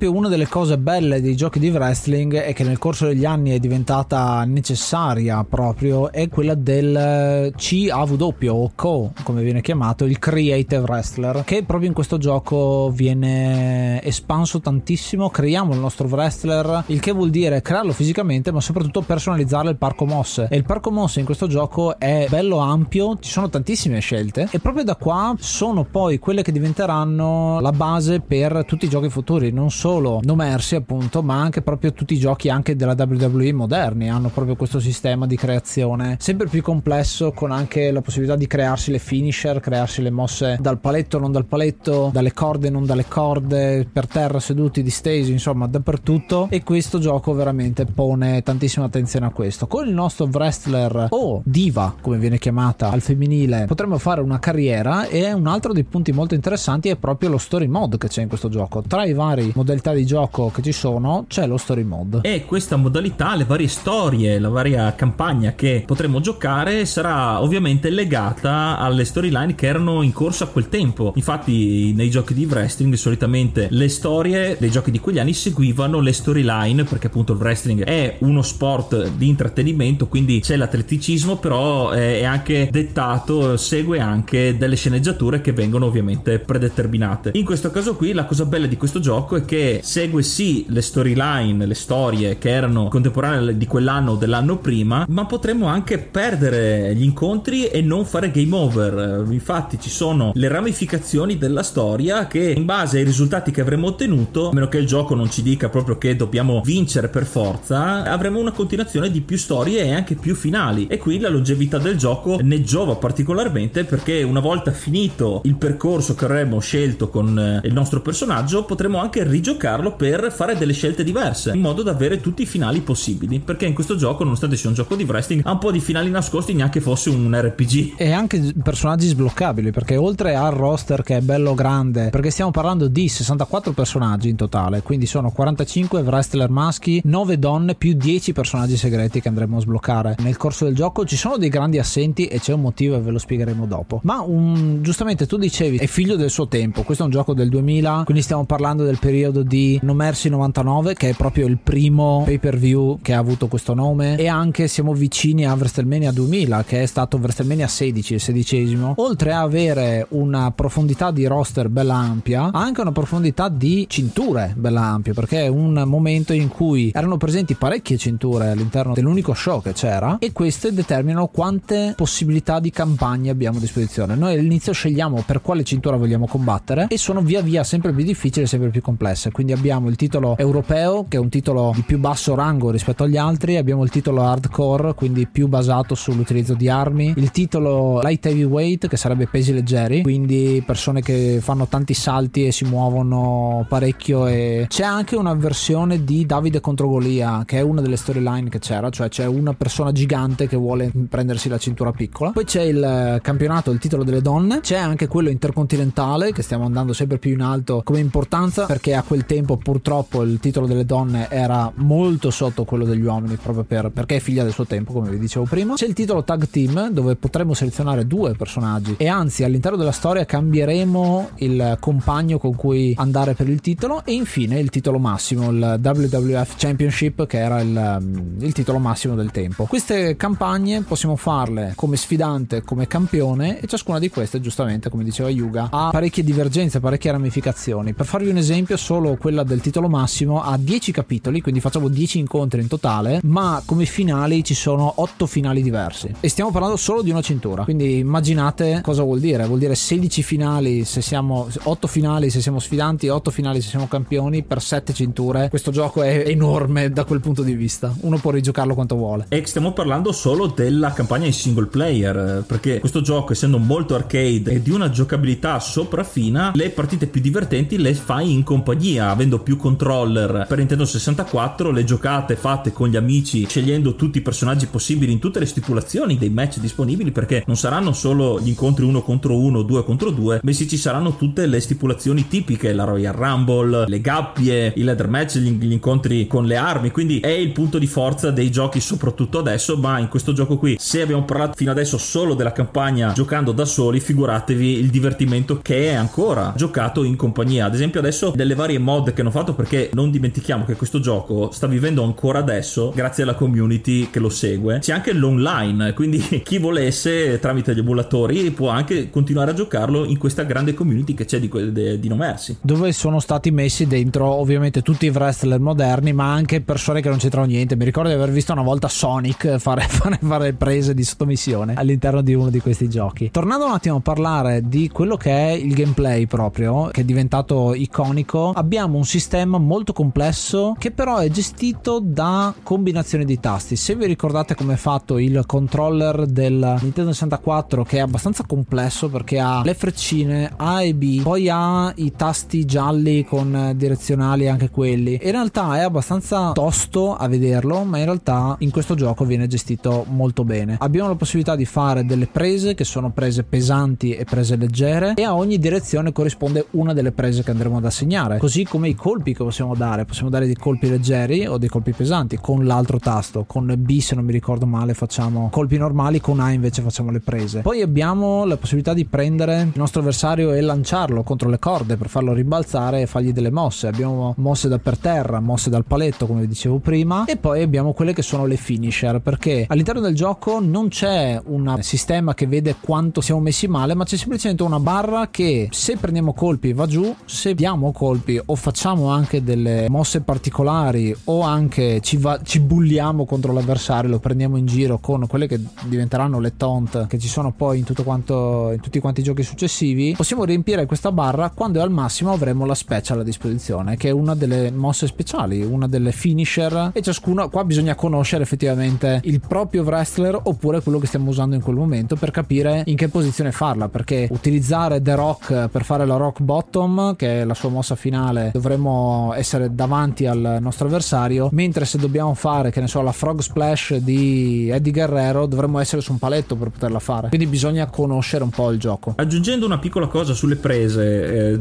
proprio 0.02 0.18
una 0.18 0.28
delle 0.28 0.48
cose 0.48 0.78
belle 0.78 1.20
dei 1.20 1.36
giochi 1.36 1.60
di 1.60 1.70
wrestling 1.70 2.34
è 2.34 2.52
che 2.52 2.64
nel 2.64 2.78
corso 2.78 3.06
degli 3.06 3.24
anni 3.24 3.50
è 3.50 3.60
diventata 3.60 4.42
necessaria 4.44 5.44
proprio 5.44 6.10
è 6.10 6.28
quella 6.28 6.54
del 6.54 7.52
CAW 7.56 8.34
o 8.48 8.72
CO 8.74 9.12
come 9.22 9.44
viene 9.44 9.60
chiamato 9.60 10.04
il 10.04 10.18
Creative 10.18 10.82
Wrestler 10.82 11.44
che 11.44 11.62
proprio 11.62 11.86
in 11.86 11.94
questo 11.94 12.18
gioco 12.18 12.90
viene 12.90 14.02
espanso 14.02 14.58
tantissimo. 14.58 15.30
Creiamo 15.30 15.72
il 15.72 15.78
nostro 15.78 16.08
wrestler 16.08 16.82
il 16.86 16.98
che 16.98 17.12
vuol 17.12 17.30
dire 17.30 17.62
crearlo 17.62 17.92
fisicamente 17.92 18.50
ma 18.50 18.60
soprattutto 18.60 19.02
personalizzare 19.02 19.70
il 19.70 19.76
parco 19.76 20.04
mosse. 20.04 20.48
E 20.50 20.56
il 20.56 20.64
parco 20.64 20.90
mosse 20.90 21.20
in 21.20 21.26
questo 21.26 21.46
gioco 21.46 21.96
è 21.96 22.26
bello 22.28 22.56
ampio 22.56 23.18
ci 23.20 23.30
sono 23.30 23.48
tantissime 23.48 24.00
scelte 24.00 24.48
e 24.50 24.58
proprio 24.58 24.82
da 24.82 24.96
qua 24.96 25.36
sono 25.38 25.84
poi 25.84 26.18
quelle 26.18 26.42
che 26.42 26.50
diventeranno 26.50 27.60
la 27.60 27.72
base 27.72 28.18
per 28.18 28.64
tutti 28.66 28.86
i 28.86 28.88
giochi 28.88 29.08
futuri 29.08 29.52
non 29.52 29.70
solo 29.70 29.91
solo 29.92 30.20
No 30.22 30.34
Mercy 30.34 30.76
appunto 30.76 31.22
ma 31.22 31.40
anche 31.40 31.62
proprio 31.62 31.92
tutti 31.92 32.14
i 32.14 32.18
giochi 32.18 32.48
anche 32.48 32.76
della 32.76 32.94
WWE 32.96 33.52
moderni 33.52 34.08
hanno 34.10 34.28
proprio 34.28 34.56
questo 34.56 34.80
sistema 34.80 35.26
di 35.26 35.36
creazione 35.36 36.16
sempre 36.18 36.48
più 36.48 36.62
complesso 36.62 37.32
con 37.32 37.50
anche 37.50 37.90
la 37.90 38.00
possibilità 38.00 38.36
di 38.36 38.46
crearsi 38.46 38.90
le 38.90 38.98
finisher 38.98 39.60
crearsi 39.60 40.02
le 40.02 40.10
mosse 40.10 40.56
dal 40.60 40.78
paletto 40.78 41.18
non 41.18 41.32
dal 41.32 41.44
paletto 41.44 42.10
dalle 42.12 42.32
corde 42.32 42.70
non 42.70 42.86
dalle 42.86 43.06
corde 43.06 43.86
per 43.90 44.06
terra 44.06 44.40
seduti 44.40 44.82
distesi 44.82 45.32
insomma 45.32 45.66
dappertutto. 45.66 46.48
E 46.50 46.62
questo 46.62 46.98
gioco 46.98 47.32
veramente 47.32 47.84
pone 47.84 48.42
tantissima 48.42 48.86
attenzione 48.86 49.26
a 49.26 49.30
questo. 49.30 49.66
Con 49.66 49.86
il 49.86 49.94
nostro 49.94 50.28
wrestler 50.30 51.08
o 51.10 51.42
diva 51.44 51.94
come 52.00 52.18
viene 52.18 52.38
chiamata 52.38 52.90
al 52.90 53.00
femminile 53.00 53.66
potremmo 53.66 53.98
fare 53.98 54.20
una 54.20 54.38
carriera 54.38 55.06
e 55.06 55.32
un 55.32 55.46
altro 55.46 55.72
dei 55.72 55.84
punti 55.84 56.12
molto 56.12 56.34
interessanti 56.34 56.88
è 56.88 56.96
proprio 56.96 57.30
lo 57.30 57.38
story 57.38 57.66
mode 57.66 57.98
che 57.98 58.08
c'è 58.08 58.22
in 58.22 58.28
questo 58.28 58.48
gioco. 58.48 58.82
Tra 58.82 59.04
i 59.04 59.12
vari 59.12 59.52
modalità 59.82 59.92
di 59.92 60.06
gioco 60.06 60.50
che 60.54 60.62
ci 60.62 60.72
sono 60.72 61.24
c'è 61.28 61.46
lo 61.46 61.56
story 61.56 61.82
mode. 61.82 62.20
E 62.22 62.44
questa 62.44 62.76
modalità, 62.76 63.34
le 63.34 63.44
varie 63.44 63.66
storie, 63.66 64.38
la 64.38 64.48
varia 64.48 64.94
campagna 64.94 65.54
che 65.54 65.82
potremo 65.84 66.20
giocare 66.20 66.86
sarà 66.86 67.42
ovviamente 67.42 67.90
legata 67.90 68.78
alle 68.78 69.04
storyline 69.04 69.54
che 69.54 69.66
erano 69.66 70.02
in 70.02 70.12
corso 70.12 70.44
a 70.44 70.46
quel 70.46 70.68
tempo. 70.68 71.12
Infatti 71.16 71.92
nei 71.94 72.10
giochi 72.10 72.34
di 72.34 72.46
wrestling 72.46 72.94
solitamente 72.94 73.66
le 73.70 73.88
storie 73.88 74.56
dei 74.58 74.70
giochi 74.70 74.92
di 74.92 75.00
quegli 75.00 75.18
anni 75.18 75.32
seguivano 75.32 76.00
le 76.00 76.12
storyline 76.12 76.84
perché 76.84 77.08
appunto 77.08 77.32
il 77.32 77.40
wrestling 77.40 77.82
è 77.82 78.16
uno 78.20 78.42
sport 78.42 79.08
di 79.16 79.28
intrattenimento, 79.28 80.06
quindi 80.06 80.40
c'è 80.40 80.56
l'atleticismo, 80.56 81.36
però 81.36 81.90
è 81.90 82.24
anche 82.24 82.68
dettato, 82.70 83.56
segue 83.56 83.98
anche 83.98 84.56
delle 84.56 84.76
sceneggiature 84.76 85.40
che 85.40 85.52
vengono 85.52 85.86
ovviamente 85.86 86.38
predeterminate. 86.38 87.32
In 87.34 87.44
questo 87.44 87.70
caso 87.70 87.96
qui 87.96 88.12
la 88.12 88.24
cosa 88.24 88.44
bella 88.44 88.66
di 88.66 88.76
questo 88.76 89.00
gioco 89.00 89.36
è 89.36 89.44
che 89.44 89.71
segue 89.82 90.22
sì 90.22 90.66
le 90.68 90.82
storyline, 90.82 91.66
le 91.66 91.74
storie 91.74 92.38
che 92.38 92.50
erano 92.50 92.88
contemporanee 92.88 93.56
di 93.56 93.66
quell'anno 93.66 94.12
o 94.12 94.16
dell'anno 94.16 94.58
prima, 94.58 95.06
ma 95.08 95.26
potremmo 95.26 95.66
anche 95.66 95.98
perdere 95.98 96.94
gli 96.94 97.02
incontri 97.02 97.66
e 97.66 97.80
non 97.80 98.04
fare 98.04 98.30
game 98.30 98.54
over. 98.54 99.26
Infatti 99.30 99.78
ci 99.80 99.90
sono 99.90 100.32
le 100.34 100.48
ramificazioni 100.48 101.38
della 101.38 101.62
storia 101.62 102.26
che 102.26 102.52
in 102.56 102.64
base 102.64 102.98
ai 102.98 103.04
risultati 103.04 103.50
che 103.50 103.60
avremo 103.60 103.88
ottenuto, 103.88 104.50
a 104.50 104.52
meno 104.52 104.68
che 104.68 104.78
il 104.78 104.86
gioco 104.86 105.14
non 105.14 105.30
ci 105.30 105.42
dica 105.42 105.68
proprio 105.68 105.98
che 105.98 106.16
dobbiamo 106.16 106.60
vincere 106.64 107.08
per 107.08 107.24
forza, 107.24 108.04
avremo 108.04 108.38
una 108.38 108.52
continuazione 108.52 109.10
di 109.10 109.20
più 109.20 109.36
storie 109.36 109.84
e 109.84 109.92
anche 109.92 110.14
più 110.14 110.34
finali. 110.34 110.86
E 110.86 110.98
qui 110.98 111.18
la 111.18 111.28
longevità 111.28 111.78
del 111.78 111.96
gioco 111.96 112.38
ne 112.42 112.62
giova 112.62 112.96
particolarmente 112.96 113.84
perché 113.84 114.22
una 114.22 114.40
volta 114.40 114.70
finito 114.72 115.40
il 115.44 115.56
percorso 115.56 116.14
che 116.14 116.24
avremmo 116.24 116.60
scelto 116.60 117.08
con 117.08 117.38
eh, 117.38 117.66
il 117.66 117.72
nostro 117.72 118.00
personaggio, 118.00 118.64
potremo 118.64 118.98
anche 118.98 119.24
rigiocarlo 119.52 119.94
per 119.94 120.32
fare 120.32 120.56
delle 120.56 120.72
scelte 120.72 121.04
diverse, 121.04 121.52
in 121.52 121.60
modo 121.60 121.82
da 121.82 121.90
avere 121.92 122.20
tutti 122.20 122.42
i 122.42 122.46
finali 122.46 122.80
possibili. 122.80 123.40
Perché 123.40 123.66
in 123.66 123.74
questo 123.74 123.96
gioco, 123.96 124.24
nonostante 124.24 124.56
sia 124.56 124.68
un 124.68 124.74
gioco 124.74 124.96
di 124.96 125.04
wrestling, 125.04 125.42
ha 125.44 125.52
un 125.52 125.58
po' 125.58 125.70
di 125.70 125.80
finali 125.80 126.10
nascosti, 126.10 126.54
neanche 126.54 126.80
fosse 126.80 127.10
un 127.10 127.38
RPG. 127.38 127.94
E 127.96 128.12
anche 128.12 128.52
personaggi 128.62 129.06
sbloccabili, 129.06 129.70
perché 129.70 129.96
oltre 129.96 130.34
al 130.34 130.52
roster 130.52 131.02
che 131.02 131.18
è 131.18 131.20
bello 131.20 131.54
grande, 131.54 132.10
perché 132.10 132.30
stiamo 132.30 132.50
parlando 132.50 132.88
di 132.88 133.08
64 133.08 133.72
personaggi 133.72 134.28
in 134.28 134.36
totale, 134.36 134.82
quindi 134.82 135.06
sono 135.06 135.30
45 135.30 136.00
wrestler 136.00 136.48
maschi, 136.48 137.00
9 137.04 137.38
donne 137.38 137.74
più 137.74 137.92
10 137.94 138.32
personaggi 138.32 138.76
segreti 138.76 139.20
che 139.20 139.28
andremo 139.28 139.58
a 139.58 139.60
sbloccare 139.60 140.16
nel 140.20 140.36
corso 140.36 140.64
del 140.64 140.74
gioco. 140.74 141.04
Ci 141.04 141.16
sono 141.16 141.36
dei 141.36 141.48
grandi 141.48 141.78
assenti 141.78 142.26
e 142.26 142.40
c'è 142.40 142.52
un 142.52 142.60
motivo 142.60 142.96
e 142.96 143.00
ve 143.00 143.10
lo 143.10 143.18
spiegheremo 143.18 143.66
dopo. 143.66 144.00
Ma 144.04 144.20
un, 144.20 144.82
giustamente 144.82 145.26
tu 145.26 145.36
dicevi, 145.36 145.76
è 145.76 145.86
figlio 145.86 146.16
del 146.16 146.30
suo 146.30 146.48
tempo. 146.48 146.82
Questo 146.82 147.02
è 147.02 147.06
un 147.06 147.12
gioco 147.12 147.34
del 147.34 147.48
2000, 147.48 148.02
quindi 148.04 148.22
stiamo 148.22 148.44
parlando 148.44 148.84
del 148.84 148.98
periodo 148.98 149.41
di 149.42 149.78
No 149.82 149.94
Mercy 149.94 150.28
99, 150.28 150.94
che 150.94 151.10
è 151.10 151.14
proprio 151.14 151.46
il 151.46 151.58
primo 151.58 152.22
pay 152.24 152.38
per 152.38 152.56
view 152.56 152.98
che 153.02 153.12
ha 153.12 153.18
avuto 153.18 153.48
questo 153.48 153.74
nome. 153.74 154.16
E 154.16 154.28
anche 154.28 154.68
siamo 154.68 154.94
vicini 154.94 155.46
a 155.46 155.54
WrestleMania 155.54 156.12
2000, 156.12 156.64
che 156.64 156.82
è 156.82 156.86
stato 156.86 157.18
WrestleMania 157.18 157.66
16, 157.66 158.14
il 158.14 158.20
sedicesimo. 158.20 158.94
Oltre 158.98 159.32
a 159.32 159.40
avere 159.40 160.06
una 160.10 160.50
profondità 160.52 161.10
di 161.10 161.26
roster 161.26 161.68
bella 161.68 161.94
ampia, 161.94 162.50
ha 162.52 162.60
anche 162.60 162.80
una 162.80 162.92
profondità 162.92 163.48
di 163.48 163.86
cinture 163.88 164.54
bella 164.56 164.82
ampia, 164.82 165.12
perché 165.12 165.42
è 165.42 165.48
un 165.48 165.82
momento 165.86 166.32
in 166.32 166.48
cui 166.48 166.90
erano 166.94 167.16
presenti 167.16 167.54
parecchie 167.54 167.96
cinture 167.96 168.50
all'interno 168.50 168.94
dell'unico 168.94 169.34
show 169.34 169.60
che 169.60 169.72
c'era 169.72 170.18
e 170.18 170.32
queste 170.32 170.72
determinano 170.72 171.26
quante 171.26 171.94
possibilità 171.96 172.60
di 172.60 172.70
campagna 172.70 173.32
abbiamo 173.32 173.58
a 173.58 173.60
disposizione. 173.60 174.14
Noi 174.14 174.38
all'inizio 174.38 174.72
scegliamo 174.72 175.22
per 175.26 175.40
quale 175.42 175.64
cintura 175.64 175.96
vogliamo 175.96 176.26
combattere 176.26 176.86
e 176.88 176.98
sono 176.98 177.20
via 177.20 177.40
via 177.42 177.64
sempre 177.64 177.92
più 177.92 178.04
difficili 178.04 178.44
e 178.44 178.48
sempre 178.48 178.70
più 178.70 178.80
complesse. 178.80 179.30
Quindi 179.32 179.52
abbiamo 179.52 179.88
il 179.88 179.96
titolo 179.96 180.36
europeo, 180.36 181.06
che 181.08 181.16
è 181.16 181.20
un 181.20 181.28
titolo 181.28 181.72
di 181.74 181.82
più 181.82 181.98
basso 181.98 182.34
rango 182.34 182.70
rispetto 182.70 183.04
agli 183.04 183.16
altri, 183.16 183.56
abbiamo 183.56 183.82
il 183.82 183.90
titolo 183.90 184.22
hardcore, 184.22 184.94
quindi 184.94 185.26
più 185.26 185.48
basato 185.48 185.94
sull'utilizzo 185.94 186.54
di 186.54 186.68
armi, 186.68 187.14
il 187.16 187.30
titolo 187.30 188.00
light 188.02 188.26
heavyweight, 188.26 188.88
che 188.88 188.96
sarebbe 188.96 189.26
pesi 189.26 189.52
leggeri, 189.52 190.02
quindi 190.02 190.62
persone 190.64 191.00
che 191.00 191.38
fanno 191.40 191.66
tanti 191.66 191.94
salti 191.94 192.46
e 192.46 192.52
si 192.52 192.64
muovono 192.64 193.64
parecchio. 193.68 194.26
E 194.26 194.66
c'è 194.68 194.84
anche 194.84 195.16
una 195.16 195.34
versione 195.34 196.04
di 196.04 196.26
Davide 196.26 196.60
contro 196.60 196.88
Golia, 196.88 197.42
che 197.44 197.58
è 197.58 197.60
una 197.62 197.80
delle 197.80 197.96
storyline 197.96 198.48
che 198.48 198.58
c'era, 198.58 198.90
cioè 198.90 199.08
c'è 199.08 199.26
una 199.26 199.54
persona 199.54 199.92
gigante 199.92 200.46
che 200.46 200.56
vuole 200.56 200.92
prendersi 201.08 201.48
la 201.48 201.58
cintura 201.58 201.90
piccola. 201.92 202.30
Poi 202.32 202.44
c'è 202.44 202.62
il 202.62 203.18
campionato, 203.22 203.70
il 203.70 203.78
titolo 203.78 204.04
delle 204.04 204.20
donne, 204.20 204.60
c'è 204.60 204.76
anche 204.76 205.08
quello 205.08 205.30
intercontinentale 205.30 206.32
che 206.32 206.42
stiamo 206.42 206.64
andando 206.64 206.92
sempre 206.92 207.18
più 207.18 207.32
in 207.32 207.40
alto 207.40 207.82
come 207.84 208.00
importanza 208.00 208.66
perché 208.66 208.94
a 208.94 209.02
quel 209.02 209.21
tempo 209.24 209.56
purtroppo 209.56 210.22
il 210.22 210.38
titolo 210.38 210.66
delle 210.66 210.84
donne 210.84 211.28
era 211.30 211.70
molto 211.76 212.30
sotto 212.30 212.64
quello 212.64 212.84
degli 212.84 213.02
uomini 213.02 213.36
proprio 213.36 213.64
per, 213.64 213.90
perché 213.90 214.16
è 214.16 214.20
figlia 214.20 214.42
del 214.42 214.52
suo 214.52 214.66
tempo 214.66 214.92
come 214.92 215.10
vi 215.10 215.18
dicevo 215.18 215.44
prima. 215.44 215.74
C'è 215.74 215.86
il 215.86 215.94
titolo 215.94 216.24
tag 216.24 216.48
team 216.48 216.90
dove 216.90 217.16
potremo 217.16 217.54
selezionare 217.54 218.06
due 218.06 218.34
personaggi 218.34 218.94
e 218.98 219.08
anzi 219.08 219.44
all'interno 219.44 219.76
della 219.76 219.92
storia 219.92 220.24
cambieremo 220.24 221.30
il 221.36 221.76
compagno 221.80 222.38
con 222.38 222.54
cui 222.54 222.94
andare 222.96 223.34
per 223.34 223.48
il 223.48 223.60
titolo 223.60 224.04
e 224.04 224.12
infine 224.12 224.58
il 224.58 224.70
titolo 224.70 224.98
massimo, 224.98 225.50
il 225.50 225.80
WWF 225.82 226.54
Championship 226.56 227.26
che 227.26 227.38
era 227.38 227.60
il, 227.60 228.36
il 228.40 228.52
titolo 228.52 228.78
massimo 228.78 229.14
del 229.14 229.30
tempo. 229.30 229.64
Queste 229.64 230.16
campagne 230.16 230.82
possiamo 230.82 231.16
farle 231.16 231.72
come 231.76 231.96
sfidante, 231.96 232.62
come 232.62 232.86
campione 232.86 233.60
e 233.60 233.66
ciascuna 233.66 233.98
di 233.98 234.08
queste 234.10 234.40
giustamente 234.40 234.90
come 234.90 235.04
diceva 235.04 235.28
Yuga 235.28 235.68
ha 235.70 235.90
parecchie 235.90 236.22
divergenze, 236.22 236.80
parecchie 236.80 237.10
ramificazioni. 237.10 237.92
Per 237.92 238.06
farvi 238.06 238.28
un 238.28 238.36
esempio 238.36 238.76
solo 238.76 239.11
quella 239.16 239.42
del 239.42 239.60
titolo 239.60 239.88
massimo 239.88 240.42
ha 240.42 240.56
10 240.56 240.92
capitoli, 240.92 241.40
quindi 241.40 241.60
facciamo 241.60 241.88
10 241.88 242.18
incontri 242.18 242.60
in 242.60 242.68
totale, 242.68 243.20
ma 243.24 243.62
come 243.64 243.84
finali 243.84 244.44
ci 244.44 244.54
sono 244.54 244.92
8 244.96 245.26
finali 245.26 245.62
diversi 245.62 246.12
e 246.20 246.28
stiamo 246.28 246.50
parlando 246.50 246.76
solo 246.76 247.02
di 247.02 247.10
una 247.10 247.22
cintura. 247.22 247.64
Quindi 247.64 247.98
immaginate 247.98 248.80
cosa 248.82 249.02
vuol 249.02 249.20
dire, 249.20 249.46
vuol 249.46 249.58
dire 249.58 249.74
16 249.74 250.22
finali 250.22 250.84
se 250.84 251.00
siamo 251.00 251.48
8 251.62 251.86
finali 251.86 252.30
se 252.30 252.40
siamo 252.40 252.58
sfidanti, 252.58 253.08
8 253.08 253.30
finali 253.30 253.60
se 253.60 253.68
siamo 253.68 253.88
campioni 253.88 254.42
per 254.42 254.60
7 254.60 254.92
cinture. 254.92 255.48
Questo 255.48 255.70
gioco 255.70 256.02
è 256.02 256.24
enorme 256.26 256.90
da 256.90 257.04
quel 257.04 257.20
punto 257.20 257.42
di 257.42 257.54
vista. 257.54 257.94
Uno 258.00 258.18
può 258.18 258.30
rigiocarlo 258.30 258.74
quanto 258.74 258.96
vuole. 258.96 259.26
E 259.28 259.44
stiamo 259.46 259.72
parlando 259.72 260.12
solo 260.12 260.46
della 260.46 260.92
campagna 260.92 261.26
in 261.26 261.32
single 261.32 261.66
player, 261.66 262.44
perché 262.46 262.80
questo 262.80 263.00
gioco 263.00 263.32
essendo 263.32 263.58
molto 263.58 263.94
arcade 263.94 264.52
e 264.52 264.62
di 264.62 264.70
una 264.70 264.90
giocabilità 264.90 265.58
sopraffina, 265.58 266.52
le 266.54 266.70
partite 266.70 267.06
più 267.06 267.20
divertenti 267.20 267.78
le 267.78 267.94
fai 267.94 268.32
in 268.32 268.42
compagnia, 268.42 269.01
avendo 269.10 269.40
più 269.40 269.56
controller. 269.56 270.46
Per 270.48 270.58
Nintendo 270.58 270.84
64 270.84 271.70
le 271.70 271.84
giocate 271.84 272.36
fatte 272.36 272.72
con 272.72 272.88
gli 272.88 272.96
amici, 272.96 273.46
scegliendo 273.46 273.94
tutti 273.94 274.18
i 274.18 274.22
personaggi 274.22 274.66
possibili 274.66 275.12
in 275.12 275.18
tutte 275.18 275.38
le 275.38 275.46
stipulazioni 275.46 276.18
dei 276.18 276.30
match 276.30 276.58
disponibili, 276.58 277.10
perché 277.10 277.42
non 277.46 277.56
saranno 277.56 277.92
solo 277.92 278.40
gli 278.40 278.48
incontri 278.48 278.84
uno 278.84 279.02
contro 279.02 279.38
uno, 279.38 279.62
due 279.62 279.84
contro 279.84 280.10
due, 280.10 280.40
bensì 280.42 280.68
ci 280.68 280.76
saranno 280.76 281.16
tutte 281.16 281.46
le 281.46 281.60
stipulazioni 281.60 282.28
tipiche, 282.28 282.72
la 282.72 282.84
Royal 282.84 283.14
Rumble, 283.14 283.88
le 283.88 284.00
gabbie, 284.00 284.72
il 284.76 284.84
leather 284.84 285.08
match, 285.08 285.38
gli, 285.38 285.50
gli 285.50 285.72
incontri 285.72 286.26
con 286.26 286.44
le 286.44 286.56
armi, 286.56 286.90
quindi 286.90 287.20
è 287.20 287.28
il 287.28 287.52
punto 287.52 287.78
di 287.78 287.86
forza 287.86 288.30
dei 288.30 288.50
giochi 288.50 288.80
soprattutto 288.80 289.38
adesso, 289.38 289.76
ma 289.76 289.98
in 289.98 290.08
questo 290.08 290.32
gioco 290.32 290.56
qui, 290.56 290.76
se 290.78 291.02
abbiamo 291.02 291.24
parlato 291.24 291.54
fino 291.56 291.70
adesso 291.70 291.98
solo 291.98 292.34
della 292.34 292.52
campagna 292.52 293.12
giocando 293.12 293.52
da 293.52 293.64
soli, 293.64 294.00
figuratevi 294.00 294.78
il 294.78 294.90
divertimento 294.90 295.60
che 295.62 295.90
è 295.90 295.94
ancora 295.94 296.52
giocato 296.56 297.04
in 297.04 297.16
compagnia. 297.16 297.66
Ad 297.66 297.74
esempio 297.74 298.00
adesso 298.00 298.32
delle 298.34 298.54
varie 298.54 298.78
mod 298.78 298.91
che 299.00 299.20
hanno 299.20 299.30
fatto 299.30 299.54
perché 299.54 299.90
non 299.94 300.10
dimentichiamo 300.10 300.64
che 300.64 300.74
questo 300.74 301.00
gioco 301.00 301.50
sta 301.50 301.66
vivendo 301.66 302.04
ancora 302.04 302.40
adesso 302.40 302.92
grazie 302.94 303.22
alla 303.22 303.34
community 303.34 304.10
che 304.10 304.18
lo 304.18 304.28
segue. 304.28 304.78
C'è 304.80 304.92
anche 304.92 305.12
l'online, 305.12 305.94
quindi 305.94 306.18
chi 306.44 306.58
volesse 306.58 307.38
tramite 307.38 307.74
gli 307.74 307.78
emulatori 307.78 308.50
può 308.50 308.68
anche 308.68 309.08
continuare 309.10 309.52
a 309.52 309.54
giocarlo 309.54 310.04
in 310.04 310.18
questa 310.18 310.42
grande 310.42 310.74
community 310.74 311.14
che 311.14 311.24
c'è 311.24 311.40
di, 311.40 311.50
di, 311.72 311.98
di 311.98 312.08
No 312.08 312.16
Mercy. 312.16 312.56
Dove 312.60 312.92
sono 312.92 313.18
stati 313.20 313.50
messi 313.50 313.86
dentro 313.86 314.26
ovviamente 314.26 314.82
tutti 314.82 315.06
i 315.06 315.10
wrestler 315.10 315.58
moderni, 315.58 316.12
ma 316.12 316.32
anche 316.32 316.60
persone 316.60 317.00
che 317.00 317.08
non 317.08 317.18
c'entrano 317.18 317.46
niente. 317.46 317.76
Mi 317.76 317.84
ricordo 317.84 318.10
di 318.10 318.14
aver 318.14 318.30
visto 318.30 318.52
una 318.52 318.62
volta 318.62 318.88
Sonic 318.88 319.56
fare, 319.56 319.82
fare, 319.88 320.18
fare 320.20 320.52
prese 320.52 320.92
di 320.94 321.04
sottomissione 321.04 321.74
all'interno 321.76 322.20
di 322.20 322.34
uno 322.34 322.50
di 322.50 322.60
questi 322.60 322.88
giochi. 322.88 323.30
Tornando 323.30 323.66
un 323.66 323.72
attimo 323.72 323.96
a 323.96 324.00
parlare 324.00 324.60
di 324.68 324.88
quello 324.88 325.16
che 325.16 325.30
è 325.30 325.50
il 325.52 325.72
gameplay 325.72 326.26
proprio, 326.26 326.88
che 326.90 327.02
è 327.02 327.04
diventato 327.04 327.74
iconico, 327.74 328.50
abbiamo 328.54 328.81
un 328.84 329.04
sistema 329.04 329.58
molto 329.58 329.92
complesso 329.92 330.74
che 330.78 330.90
però 330.90 331.18
è 331.18 331.28
gestito 331.28 332.00
da 332.02 332.54
combinazioni 332.62 333.24
di 333.24 333.38
tasti. 333.40 333.76
Se 333.76 333.94
vi 333.94 334.06
ricordate 334.06 334.54
come 334.54 334.74
è 334.74 334.76
fatto 334.76 335.18
il 335.18 335.44
controller 335.46 336.26
del 336.26 336.78
Nintendo 336.80 337.12
64 337.12 337.84
che 337.84 337.98
è 337.98 338.00
abbastanza 338.00 338.44
complesso 338.46 339.08
perché 339.08 339.38
ha 339.38 339.62
le 339.64 339.74
freccine 339.74 340.52
A 340.56 340.82
e 340.82 340.94
B, 340.94 341.22
poi 341.22 341.48
ha 341.48 341.92
i 341.96 342.12
tasti 342.12 342.64
gialli 342.64 343.24
con 343.24 343.72
direzionali 343.76 344.48
anche 344.48 344.70
quelli. 344.70 345.18
In 345.22 345.30
realtà 345.30 345.76
è 345.76 345.80
abbastanza 345.80 346.52
tosto 346.52 347.14
a 347.14 347.28
vederlo, 347.28 347.84
ma 347.84 347.98
in 347.98 348.04
realtà 348.04 348.56
in 348.60 348.70
questo 348.70 348.94
gioco 348.94 349.24
viene 349.24 349.46
gestito 349.46 350.04
molto 350.08 350.44
bene. 350.44 350.76
Abbiamo 350.78 351.08
la 351.08 351.14
possibilità 351.14 351.56
di 351.56 351.64
fare 351.64 352.04
delle 352.04 352.26
prese 352.26 352.74
che 352.74 352.84
sono 352.84 353.10
prese 353.10 353.44
pesanti 353.44 354.12
e 354.12 354.24
prese 354.24 354.56
leggere 354.56 355.14
e 355.14 355.22
a 355.22 355.34
ogni 355.34 355.58
direzione 355.58 356.12
corrisponde 356.12 356.66
una 356.70 356.92
delle 356.92 357.12
prese 357.12 357.42
che 357.42 357.50
andremo 357.50 357.76
ad 357.76 357.84
assegnare, 357.84 358.38
così 358.38 358.64
come 358.72 358.88
i 358.88 358.94
colpi 358.94 359.34
che 359.34 359.44
possiamo 359.44 359.74
dare. 359.74 360.06
Possiamo 360.06 360.30
dare 360.30 360.46
dei 360.46 360.54
colpi 360.54 360.88
leggeri 360.88 361.46
o 361.46 361.58
dei 361.58 361.68
colpi 361.68 361.92
pesanti 361.92 362.38
con 362.38 362.64
l'altro 362.64 362.98
tasto, 362.98 363.44
con 363.46 363.70
B 363.76 363.98
se 363.98 364.14
non 364.14 364.24
mi 364.24 364.32
ricordo 364.32 364.64
male 364.64 364.94
facciamo 364.94 365.50
colpi 365.50 365.76
normali, 365.76 366.22
con 366.22 366.40
A 366.40 366.52
invece 366.52 366.80
facciamo 366.80 367.10
le 367.10 367.20
prese. 367.20 367.60
Poi 367.60 367.82
abbiamo 367.82 368.46
la 368.46 368.56
possibilità 368.56 368.94
di 368.94 369.04
prendere 369.04 369.60
il 369.60 369.72
nostro 369.74 370.00
avversario 370.00 370.52
e 370.52 370.62
lanciarlo 370.62 371.22
contro 371.22 371.50
le 371.50 371.58
corde 371.58 371.98
per 371.98 372.08
farlo 372.08 372.32
ribalzare 372.32 373.02
e 373.02 373.06
fargli 373.06 373.34
delle 373.34 373.50
mosse. 373.50 373.88
Abbiamo 373.88 374.32
mosse 374.38 374.68
da 374.68 374.78
per 374.78 374.96
terra, 374.96 375.38
mosse 375.38 375.68
dal 375.68 375.84
paletto 375.84 376.26
come 376.26 376.40
vi 376.40 376.48
dicevo 376.48 376.78
prima 376.78 377.26
e 377.26 377.36
poi 377.36 377.60
abbiamo 377.60 377.92
quelle 377.92 378.14
che 378.14 378.22
sono 378.22 378.46
le 378.46 378.56
finisher 378.56 379.20
perché 379.20 379.66
all'interno 379.68 380.00
del 380.00 380.14
gioco 380.14 380.60
non 380.60 380.88
c'è 380.88 381.38
un 381.44 381.76
sistema 381.82 382.32
che 382.32 382.46
vede 382.46 382.76
quanto 382.80 383.20
siamo 383.20 383.42
messi 383.42 383.68
male 383.68 383.92
ma 383.92 384.04
c'è 384.04 384.16
semplicemente 384.16 384.62
una 384.62 384.80
barra 384.80 385.28
che 385.28 385.68
se 385.70 385.98
prendiamo 385.98 386.32
colpi 386.32 386.72
va 386.72 386.86
giù, 386.86 387.14
se 387.26 387.54
diamo 387.54 387.92
colpi 387.92 388.40
o 388.52 388.54
facciamo 388.54 389.08
anche 389.08 389.42
delle 389.42 389.88
mosse 389.88 390.20
particolari 390.20 391.14
o 391.24 391.40
anche 391.40 392.00
ci, 392.02 392.18
va, 392.18 392.38
ci 392.42 392.60
bulliamo 392.60 393.24
contro 393.24 393.50
l'avversario, 393.52 394.10
lo 394.10 394.18
prendiamo 394.18 394.58
in 394.58 394.66
giro 394.66 394.98
con 394.98 395.26
quelle 395.26 395.46
che 395.46 395.58
diventeranno 395.84 396.38
le 396.38 396.54
taunt 396.58 397.06
che 397.06 397.18
ci 397.18 397.28
sono 397.28 397.52
poi 397.52 397.78
in, 397.78 397.86
quanto, 398.04 398.70
in 398.72 398.80
tutti 398.80 399.00
quanti 399.00 399.20
i 399.20 399.24
giochi 399.24 399.42
successivi, 399.42 400.12
possiamo 400.14 400.44
riempire 400.44 400.84
questa 400.84 401.10
barra 401.12 401.48
quando 401.48 401.80
al 401.80 401.90
massimo 401.90 402.30
avremo 402.30 402.66
la 402.66 402.74
special 402.74 403.20
a 403.20 403.22
disposizione, 403.22 403.96
che 403.96 404.08
è 404.08 404.12
una 404.12 404.34
delle 404.34 404.70
mosse 404.70 405.06
speciali, 405.06 405.62
una 405.62 405.88
delle 405.88 406.12
finisher 406.12 406.90
e 406.92 407.00
ciascuno 407.00 407.48
qua 407.48 407.64
bisogna 407.64 407.94
conoscere 407.94 408.42
effettivamente 408.42 409.22
il 409.24 409.40
proprio 409.40 409.82
wrestler 409.82 410.38
oppure 410.42 410.82
quello 410.82 410.98
che 410.98 411.06
stiamo 411.06 411.30
usando 411.30 411.54
in 411.54 411.62
quel 411.62 411.76
momento 411.76 412.16
per 412.16 412.30
capire 412.30 412.82
in 412.84 412.96
che 412.96 413.08
posizione 413.08 413.50
farla, 413.50 413.88
perché 413.88 414.28
utilizzare 414.30 415.00
The 415.00 415.14
Rock 415.14 415.68
per 415.68 415.84
fare 415.84 416.04
la 416.04 416.16
rock 416.16 416.42
bottom, 416.42 417.16
che 417.16 417.40
è 417.40 417.44
la 417.44 417.54
sua 417.54 417.70
mossa 417.70 417.94
finale, 417.94 418.41
dovremmo 418.52 419.32
essere 419.36 419.74
davanti 419.74 420.26
al 420.26 420.58
nostro 420.60 420.86
avversario, 420.86 421.48
mentre 421.52 421.84
se 421.84 421.98
dobbiamo 421.98 422.34
fare, 422.34 422.70
che 422.70 422.80
ne 422.80 422.88
so, 422.88 423.00
la 423.02 423.12
frog 423.12 423.40
splash 423.40 423.96
di 423.96 424.68
Eddie 424.70 424.92
Guerrero, 424.92 425.46
dovremmo 425.46 425.78
essere 425.78 426.02
su 426.02 426.12
un 426.12 426.18
paletto 426.18 426.56
per 426.56 426.70
poterla 426.70 426.98
fare. 426.98 427.28
Quindi 427.28 427.46
bisogna 427.46 427.86
conoscere 427.86 428.44
un 428.44 428.50
po' 428.50 428.70
il 428.70 428.78
gioco. 428.78 429.14
Aggiungendo 429.16 429.66
una 429.66 429.78
piccola 429.78 430.06
cosa 430.06 430.34
sulle 430.34 430.56
prese, 430.56 431.52
eh, 431.52 431.60